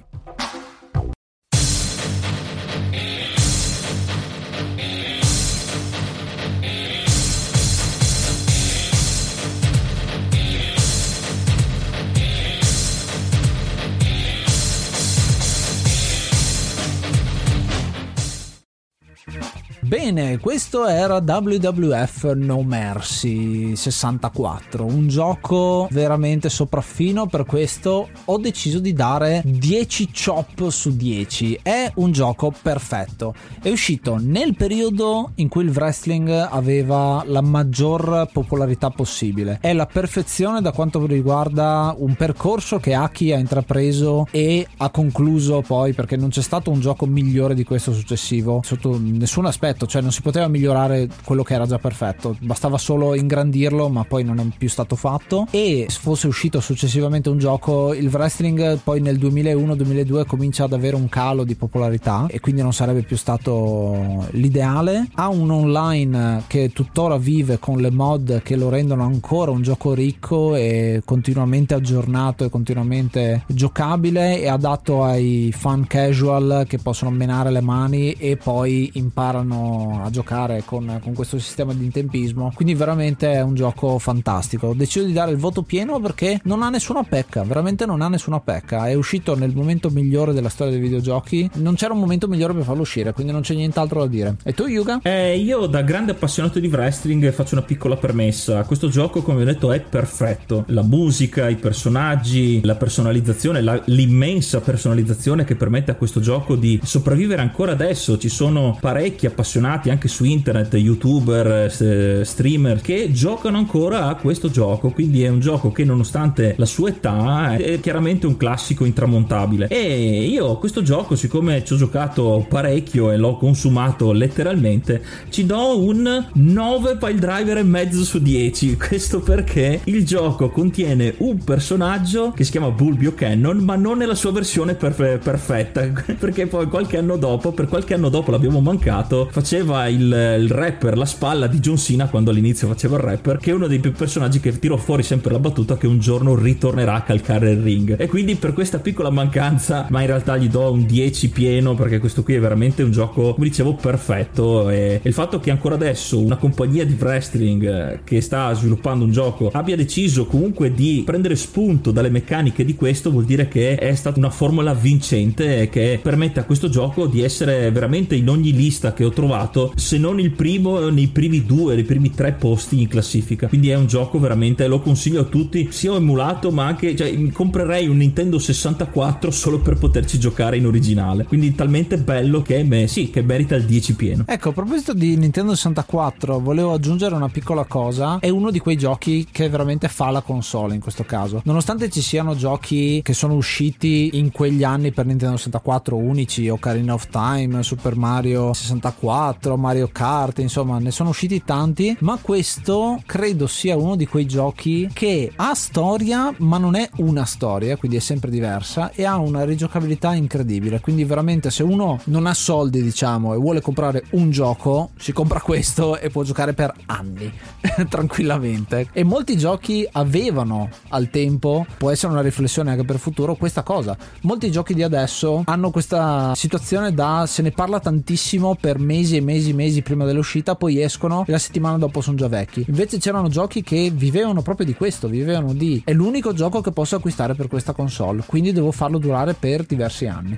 Bene, 19.92 20.38
questo 20.38 20.86
era 20.86 21.16
WWF 21.16 22.32
No 22.32 22.62
Mercy 22.62 23.76
64, 23.76 24.86
un 24.86 25.06
gioco 25.06 25.86
veramente 25.90 26.48
sopraffino, 26.48 27.26
per 27.26 27.44
questo 27.44 28.08
ho 28.24 28.38
deciso 28.38 28.78
di 28.78 28.94
dare 28.94 29.42
10 29.44 30.08
chop 30.10 30.70
su 30.70 30.96
10. 30.96 31.58
È 31.60 31.92
un 31.96 32.10
gioco 32.10 32.54
perfetto. 32.62 33.34
È 33.60 33.68
uscito 33.68 34.16
nel 34.18 34.56
periodo 34.56 35.32
in 35.34 35.48
cui 35.50 35.64
il 35.64 35.72
wrestling 35.76 36.30
aveva 36.30 37.22
la 37.26 37.42
maggior 37.42 38.30
popolarità 38.32 38.88
possibile. 38.88 39.58
È 39.60 39.74
la 39.74 39.84
perfezione 39.84 40.62
da 40.62 40.72
quanto 40.72 41.04
riguarda 41.04 41.94
un 41.98 42.14
percorso 42.14 42.78
che 42.78 42.94
Aki 42.94 43.32
ha 43.32 43.36
intrapreso 43.36 44.26
e 44.30 44.66
ha 44.78 44.88
concluso 44.88 45.60
poi 45.60 45.92
perché 45.92 46.16
non 46.16 46.30
c'è 46.30 46.40
stato 46.40 46.70
un 46.70 46.80
gioco 46.80 47.04
migliore 47.04 47.54
di 47.54 47.64
questo 47.64 47.92
successivo 47.92 48.62
sotto 48.64 48.98
nessun 48.98 49.44
aspetto 49.44 49.80
perfetto, 49.82 49.86
cioè 49.86 50.02
non 50.02 50.12
si 50.12 50.22
poteva 50.22 50.48
migliorare 50.48 51.08
quello 51.24 51.42
che 51.42 51.54
era 51.54 51.66
già 51.66 51.78
perfetto, 51.78 52.36
bastava 52.40 52.78
solo 52.78 53.14
ingrandirlo, 53.14 53.88
ma 53.88 54.04
poi 54.04 54.24
non 54.24 54.38
è 54.38 54.44
più 54.56 54.68
stato 54.68 54.96
fatto. 54.96 55.46
E 55.50 55.86
se 55.88 55.98
fosse 56.00 56.26
uscito 56.26 56.60
successivamente 56.60 57.28
un 57.28 57.38
gioco, 57.38 57.92
il 57.94 58.08
wrestling 58.08 58.78
poi 58.82 59.00
nel 59.00 59.18
2001-2002 59.18 60.26
comincia 60.26 60.64
ad 60.64 60.72
avere 60.72 60.96
un 60.96 61.08
calo 61.08 61.44
di 61.44 61.54
popolarità 61.54 62.26
e 62.28 62.40
quindi 62.40 62.62
non 62.62 62.72
sarebbe 62.72 63.02
più 63.02 63.16
stato 63.16 64.26
l'ideale. 64.30 65.08
Ha 65.14 65.28
un 65.28 65.50
online 65.50 66.44
che 66.46 66.70
tuttora 66.72 67.16
vive 67.16 67.58
con 67.58 67.78
le 67.78 67.90
mod 67.90 68.42
che 68.42 68.56
lo 68.56 68.68
rendono 68.68 69.04
ancora 69.04 69.50
un 69.50 69.62
gioco 69.62 69.94
ricco 69.94 70.54
e 70.54 71.02
continuamente 71.04 71.74
aggiornato 71.74 72.44
e 72.44 72.50
continuamente 72.50 73.44
giocabile 73.46 74.40
e 74.40 74.48
adatto 74.48 75.04
ai 75.04 75.52
fan 75.54 75.86
casual 75.86 76.64
che 76.68 76.78
possono 76.78 77.10
menare 77.10 77.50
le 77.50 77.60
mani 77.60 78.12
e 78.12 78.36
poi 78.36 78.90
imparano 78.94 79.71
a 80.02 80.10
giocare 80.10 80.62
con, 80.64 80.98
con, 81.02 81.14
questo 81.14 81.38
sistema 81.38 81.72
di 81.72 81.90
tempismo. 81.90 82.52
Quindi 82.54 82.74
veramente 82.74 83.32
è 83.32 83.40
un 83.42 83.54
gioco 83.54 83.98
fantastico. 83.98 84.68
Ho 84.68 84.74
deciso 84.74 85.04
di 85.04 85.12
dare 85.12 85.30
il 85.30 85.36
voto 85.36 85.62
pieno 85.62 86.00
perché 86.00 86.40
non 86.44 86.62
ha 86.62 86.70
nessuna 86.70 87.02
pecca, 87.02 87.42
veramente 87.42 87.86
non 87.86 88.02
ha 88.02 88.08
nessuna 88.08 88.40
pecca. 88.40 88.88
È 88.88 88.94
uscito 88.94 89.36
nel 89.36 89.54
momento 89.54 89.90
migliore 89.90 90.32
della 90.32 90.48
storia 90.48 90.72
dei 90.72 90.82
videogiochi. 90.82 91.50
Non 91.54 91.74
c'era 91.74 91.92
un 91.92 92.00
momento 92.00 92.28
migliore 92.28 92.54
per 92.54 92.64
farlo 92.64 92.82
uscire, 92.82 93.12
quindi 93.12 93.32
non 93.32 93.42
c'è 93.42 93.54
nient'altro 93.54 94.00
da 94.00 94.06
dire. 94.06 94.36
E 94.44 94.52
tu, 94.52 94.66
Yuga? 94.66 95.00
Eh, 95.02 95.38
io 95.38 95.66
da 95.66 95.82
grande 95.82 96.12
appassionato 96.12 96.58
di 96.58 96.68
wrestling 96.68 97.30
faccio 97.32 97.54
una 97.54 97.64
piccola 97.64 97.96
premessa. 97.96 98.62
Questo 98.64 98.88
gioco, 98.88 99.22
come 99.22 99.42
ho 99.42 99.44
detto, 99.44 99.72
è 99.72 99.80
perfetto. 99.80 100.64
La 100.68 100.82
musica, 100.82 101.48
i 101.48 101.56
personaggi, 101.56 102.60
la 102.64 102.76
personalizzazione, 102.76 103.60
la, 103.60 103.80
l'immensa 103.86 104.60
personalizzazione 104.60 105.44
che 105.44 105.56
permette 105.56 105.90
a 105.90 105.94
questo 105.94 106.20
gioco 106.20 106.56
di 106.56 106.80
sopravvivere 106.82 107.42
ancora 107.42 107.72
adesso. 107.72 108.18
Ci 108.18 108.28
sono 108.28 108.76
parecchi 108.80 109.26
appassionati 109.26 109.61
appassionati 109.62 109.90
anche 109.90 110.08
su 110.08 110.24
internet, 110.24 110.74
youtuber, 110.74 111.72
eh, 111.80 112.24
streamer, 112.24 112.80
che 112.80 113.10
giocano 113.12 113.58
ancora 113.58 114.06
a 114.06 114.16
questo 114.16 114.50
gioco. 114.50 114.90
Quindi 114.90 115.22
è 115.22 115.28
un 115.28 115.40
gioco 115.40 115.70
che 115.70 115.84
nonostante 115.84 116.54
la 116.58 116.66
sua 116.66 116.88
età 116.88 117.56
è 117.56 117.78
chiaramente 117.80 118.26
un 118.26 118.36
classico 118.36 118.84
intramontabile. 118.84 119.68
E 119.68 120.24
io 120.24 120.56
questo 120.58 120.82
gioco, 120.82 121.14
siccome 121.14 121.64
ci 121.64 121.74
ho 121.74 121.76
giocato 121.76 122.44
parecchio 122.48 123.10
e 123.10 123.16
l'ho 123.16 123.36
consumato 123.36 124.12
letteralmente, 124.12 125.02
ci 125.30 125.46
do 125.46 125.78
un 125.82 126.26
9 126.32 126.96
pile 126.96 127.18
driver 127.18 127.58
e 127.58 127.62
mezzo 127.62 128.04
su 128.04 128.20
10. 128.20 128.76
Questo 128.82 129.20
perché 129.20 129.80
il 129.84 130.04
gioco 130.04 130.50
contiene 130.50 131.14
un 131.18 131.38
personaggio 131.38 132.32
che 132.34 132.44
si 132.44 132.50
chiama 132.50 132.70
Bulbio 132.70 133.14
Cannon, 133.14 133.58
ma 133.58 133.76
non 133.76 133.98
nella 133.98 134.14
sua 134.14 134.32
versione 134.32 134.74
perfe- 134.74 135.18
perfetta. 135.22 135.80
Perché 136.22 136.46
poi 136.46 136.66
qualche 136.66 136.98
anno 136.98 137.16
dopo, 137.16 137.52
per 137.52 137.66
qualche 137.66 137.94
anno 137.94 138.08
dopo 138.08 138.30
l'abbiamo 138.30 138.60
mancato, 138.60 139.28
faceva 139.52 139.86
il, 139.86 140.38
il 140.40 140.48
rapper 140.48 140.96
la 140.96 141.04
spalla 141.04 141.46
di 141.46 141.58
John 141.58 141.76
Cena 141.76 142.08
quando 142.08 142.30
all'inizio 142.30 142.68
faceva 142.68 142.96
il 142.96 143.02
rapper, 143.02 143.36
che 143.36 143.50
è 143.50 143.54
uno 143.54 143.66
dei 143.66 143.80
personaggi 143.80 144.40
che 144.40 144.58
tiro 144.58 144.78
fuori 144.78 145.02
sempre 145.02 145.30
la 145.30 145.38
battuta 145.38 145.76
che 145.76 145.86
un 145.86 145.98
giorno 145.98 146.34
ritornerà 146.34 146.94
a 146.94 147.02
calcare 147.02 147.50
il 147.50 147.60
ring. 147.60 148.00
E 148.00 148.06
quindi 148.06 148.36
per 148.36 148.54
questa 148.54 148.78
piccola 148.78 149.10
mancanza, 149.10 149.88
ma 149.90 150.00
in 150.00 150.06
realtà 150.06 150.38
gli 150.38 150.48
do 150.48 150.72
un 150.72 150.86
10 150.86 151.28
pieno 151.28 151.74
perché 151.74 151.98
questo 151.98 152.22
qui 152.22 152.36
è 152.36 152.40
veramente 152.40 152.82
un 152.82 152.92
gioco, 152.92 153.34
come 153.34 153.46
dicevo, 153.46 153.74
perfetto. 153.74 154.70
E, 154.70 155.00
il 155.02 155.12
fatto 155.12 155.38
che 155.38 155.50
ancora 155.50 155.74
adesso 155.74 156.18
una 156.18 156.36
compagnia 156.36 156.86
di 156.86 156.96
wrestling 156.98 157.62
eh, 157.62 158.00
che 158.04 158.22
sta 158.22 158.54
sviluppando 158.54 159.04
un 159.04 159.12
gioco 159.12 159.50
abbia 159.52 159.76
deciso 159.76 160.24
comunque 160.24 160.72
di 160.72 161.02
prendere 161.04 161.36
spunto 161.36 161.90
dalle 161.90 162.08
meccaniche 162.08 162.64
di 162.64 162.74
questo 162.74 163.10
vuol 163.10 163.24
dire 163.24 163.48
che 163.48 163.74
è 163.74 163.94
stata 163.96 164.18
una 164.18 164.30
formula 164.30 164.72
vincente 164.72 165.68
che 165.68 166.00
permette 166.02 166.40
a 166.40 166.44
questo 166.44 166.70
gioco 166.70 167.06
di 167.06 167.22
essere 167.22 167.70
veramente 167.70 168.14
in 168.14 168.30
ogni 168.30 168.52
lista 168.52 168.94
che 168.94 169.04
ho 169.04 169.10
trovato, 169.10 169.31
se 169.74 169.98
non 169.98 170.20
il 170.20 170.30
primo, 170.30 170.88
nei 170.88 171.08
primi 171.08 171.44
due, 171.44 171.74
nei 171.74 171.84
primi 171.84 172.10
tre 172.10 172.32
posti 172.32 172.80
in 172.80 172.88
classifica. 172.88 173.48
Quindi 173.48 173.70
è 173.70 173.74
un 173.74 173.86
gioco 173.86 174.18
veramente, 174.18 174.66
lo 174.66 174.80
consiglio 174.80 175.20
a 175.20 175.24
tutti, 175.24 175.68
sia 175.70 175.94
emulato 175.94 176.50
ma 176.50 176.66
anche, 176.66 176.94
cioè, 176.96 177.30
comprerei 177.30 177.88
un 177.88 177.96
Nintendo 177.96 178.38
64 178.38 179.30
solo 179.30 179.60
per 179.60 179.76
poterci 179.78 180.18
giocare 180.18 180.56
in 180.56 180.66
originale. 180.66 181.24
Quindi 181.24 181.54
talmente 181.54 181.98
bello 181.98 182.42
che, 182.42 182.64
beh, 182.64 182.86
sì, 182.86 183.10
che 183.10 183.22
merita 183.22 183.54
il 183.54 183.64
10 183.64 183.94
pieno. 183.94 184.24
Ecco, 184.26 184.50
a 184.50 184.52
proposito 184.52 184.92
di 184.92 185.16
Nintendo 185.16 185.54
64, 185.54 186.40
volevo 186.40 186.72
aggiungere 186.72 187.14
una 187.14 187.28
piccola 187.28 187.64
cosa. 187.64 188.18
È 188.18 188.28
uno 188.28 188.50
di 188.50 188.58
quei 188.58 188.76
giochi 188.76 189.26
che 189.30 189.48
veramente 189.48 189.88
fa 189.88 190.10
la 190.10 190.20
console 190.20 190.74
in 190.74 190.80
questo 190.80 191.04
caso. 191.04 191.40
Nonostante 191.44 191.90
ci 191.90 192.00
siano 192.00 192.34
giochi 192.34 193.00
che 193.02 193.12
sono 193.12 193.34
usciti 193.34 194.10
in 194.14 194.30
quegli 194.30 194.64
anni 194.64 194.92
per 194.92 195.06
Nintendo 195.06 195.36
64 195.36 195.96
unici, 195.96 196.48
Ocarina 196.48 196.94
of 196.94 197.08
Time, 197.08 197.62
Super 197.62 197.96
Mario 197.96 198.52
64, 198.52 199.21
Mario 199.56 199.88
Kart, 199.92 200.38
insomma, 200.38 200.78
ne 200.78 200.90
sono 200.90 201.10
usciti 201.10 201.42
tanti, 201.44 201.96
ma 202.00 202.18
questo 202.20 203.00
credo 203.06 203.46
sia 203.46 203.76
uno 203.76 203.96
di 203.96 204.06
quei 204.06 204.26
giochi 204.26 204.88
che 204.92 205.32
ha 205.36 205.54
storia, 205.54 206.34
ma 206.38 206.58
non 206.58 206.74
è 206.74 206.88
una 206.96 207.24
storia, 207.24 207.76
quindi 207.76 207.98
è 207.98 208.00
sempre 208.00 208.30
diversa 208.30 208.90
e 208.92 209.04
ha 209.04 209.16
una 209.18 209.44
rigiocabilità 209.44 210.14
incredibile. 210.14 210.80
Quindi 210.80 211.04
veramente 211.04 211.50
se 211.50 211.62
uno 211.62 212.00
non 212.04 212.26
ha 212.26 212.34
soldi, 212.34 212.82
diciamo, 212.82 213.34
e 213.34 213.36
vuole 213.36 213.60
comprare 213.60 214.04
un 214.10 214.30
gioco, 214.30 214.90
si 214.96 215.12
compra 215.12 215.40
questo 215.40 215.98
e 215.98 216.10
può 216.10 216.22
giocare 216.22 216.52
per 216.52 216.74
anni 216.86 217.32
tranquillamente. 217.88 218.88
E 218.92 219.04
molti 219.04 219.36
giochi 219.36 219.86
avevano 219.92 220.68
al 220.88 221.10
tempo, 221.10 221.66
può 221.78 221.90
essere 221.90 222.12
una 222.12 222.22
riflessione 222.22 222.70
anche 222.70 222.84
per 222.84 222.96
il 222.96 223.00
futuro, 223.00 223.34
questa 223.34 223.62
cosa. 223.62 223.96
Molti 224.22 224.50
giochi 224.50 224.74
di 224.74 224.82
adesso 224.82 225.42
hanno 225.44 225.70
questa 225.70 226.34
situazione 226.34 226.92
da 226.92 227.24
se 227.26 227.42
ne 227.42 227.50
parla 227.50 227.80
tantissimo 227.80 228.56
per 228.60 228.78
mesi 228.78 229.11
e 229.16 229.20
mesi 229.20 229.50
e 229.50 229.54
mesi 229.54 229.82
prima 229.82 230.04
dell'uscita, 230.04 230.54
poi 230.54 230.80
escono 230.80 231.24
e 231.26 231.30
la 231.30 231.38
settimana 231.38 231.78
dopo 231.78 232.00
sono 232.00 232.16
già 232.16 232.28
vecchi. 232.28 232.64
Invece 232.68 232.98
c'erano 232.98 233.28
giochi 233.28 233.62
che 233.62 233.90
vivevano 233.92 234.42
proprio 234.42 234.66
di 234.66 234.74
questo, 234.74 235.08
vivevano 235.08 235.52
di 235.52 235.82
è 235.84 235.92
l'unico 235.92 236.32
gioco 236.32 236.60
che 236.60 236.72
posso 236.72 236.96
acquistare 236.96 237.34
per 237.34 237.48
questa 237.48 237.72
console, 237.72 238.22
quindi 238.26 238.52
devo 238.52 238.72
farlo 238.72 238.98
durare 238.98 239.34
per 239.34 239.64
diversi 239.64 240.06
anni. 240.06 240.36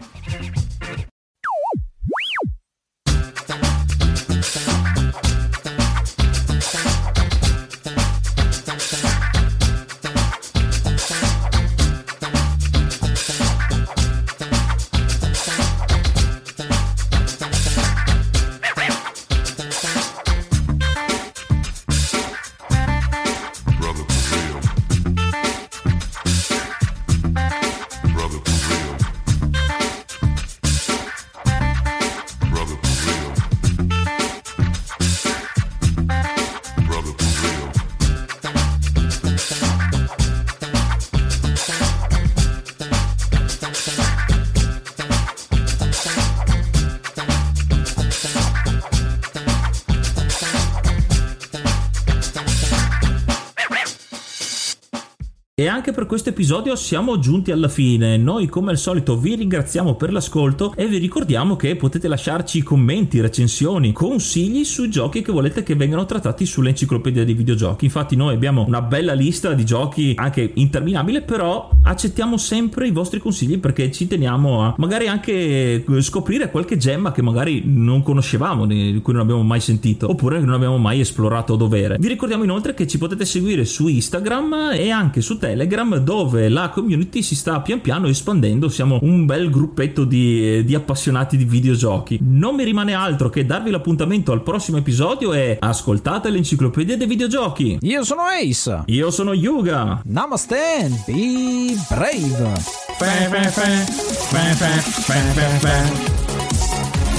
Anche 55.84 55.98
per 55.98 56.08
questo 56.08 56.30
episodio 56.30 56.76
siamo 56.76 57.18
giunti 57.18 57.50
alla 57.50 57.68
fine. 57.68 58.16
Noi 58.16 58.46
come 58.46 58.70
al 58.70 58.78
solito 58.78 59.18
vi 59.18 59.34
ringraziamo 59.34 59.96
per 59.96 60.12
l'ascolto 60.12 60.72
e 60.74 60.86
vi 60.86 60.96
ricordiamo 60.96 61.56
che 61.56 61.76
potete 61.76 62.08
lasciarci 62.08 62.62
commenti, 62.62 63.20
recensioni, 63.20 63.92
consigli 63.92 64.64
sui 64.64 64.88
giochi 64.88 65.20
che 65.20 65.30
volete 65.30 65.62
che 65.62 65.74
vengano 65.74 66.06
trattati 66.06 66.46
sull'enciclopedia 66.46 67.22
dei 67.26 67.34
videogiochi. 67.34 67.84
Infatti 67.84 68.16
noi 68.16 68.32
abbiamo 68.32 68.64
una 68.66 68.80
bella 68.80 69.12
lista 69.12 69.52
di 69.52 69.66
giochi 69.66 70.14
anche 70.16 70.52
interminabile, 70.54 71.20
però 71.20 71.68
accettiamo 71.82 72.38
sempre 72.38 72.86
i 72.86 72.90
vostri 72.90 73.20
consigli 73.20 73.58
perché 73.58 73.92
ci 73.92 74.06
teniamo 74.06 74.62
a 74.62 74.74
magari 74.78 75.06
anche 75.06 75.84
scoprire 75.98 76.50
qualche 76.50 76.78
gemma 76.78 77.12
che 77.12 77.20
magari 77.20 77.60
non 77.66 78.02
conoscevamo, 78.02 78.64
di 78.64 78.98
cui 79.02 79.12
non 79.12 79.20
abbiamo 79.20 79.42
mai 79.42 79.60
sentito, 79.60 80.08
oppure 80.08 80.38
che 80.38 80.46
non 80.46 80.54
abbiamo 80.54 80.78
mai 80.78 81.00
esplorato 81.00 81.52
a 81.52 81.56
dovere. 81.58 81.98
Vi 82.00 82.08
ricordiamo 82.08 82.42
inoltre 82.42 82.72
che 82.72 82.86
ci 82.86 82.96
potete 82.96 83.26
seguire 83.26 83.66
su 83.66 83.86
Instagram 83.86 84.70
e 84.72 84.88
anche 84.88 85.20
su 85.20 85.36
Telegram 85.36 85.72
Telegram 85.74 85.96
dove 85.96 86.48
la 86.48 86.68
community 86.68 87.20
si 87.20 87.34
sta 87.34 87.60
pian 87.60 87.80
piano 87.80 88.06
espandendo, 88.06 88.68
siamo 88.68 89.00
un 89.02 89.26
bel 89.26 89.50
gruppetto 89.50 90.04
di, 90.04 90.64
di 90.64 90.72
appassionati 90.72 91.36
di 91.36 91.44
videogiochi. 91.44 92.18
Non 92.22 92.54
mi 92.54 92.62
rimane 92.62 92.94
altro 92.94 93.28
che 93.28 93.44
darvi 93.44 93.70
l'appuntamento 93.70 94.30
al 94.30 94.42
prossimo 94.42 94.78
episodio 94.78 95.32
e 95.32 95.56
ascoltate 95.58 96.30
l'enciclopedia 96.30 96.96
dei 96.96 97.08
videogiochi. 97.08 97.78
Io 97.80 98.04
sono 98.04 98.22
Ace. 98.22 98.82
Io 98.86 99.10
sono 99.10 99.32
Yuga. 99.32 100.00
Namaste, 100.04 101.02
be 101.06 101.74
brave. 101.88 102.52
Fe, 102.96 103.28
fe, 103.30 103.48
fe. 103.48 103.92
Fe, 104.30 104.54
fe, 104.54 104.80
fe, 104.80 105.18
fe, 105.34 105.48
fe. 105.58 106.22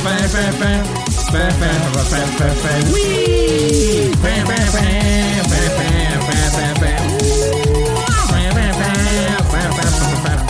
Fe, 0.01 0.27
fe, 0.27 0.51
fe. 0.51 1.03
Fe, 1.31 1.49
fe, 1.51 1.69
fe, 2.03 2.25
fe, 2.37 2.49
fe. 2.61 2.91
Whee! 2.91 4.11
Fe, 4.21 4.43
fe, 4.45 4.61
fe. 4.71 4.85
Fe, 5.43 5.69
fe, 5.75 5.84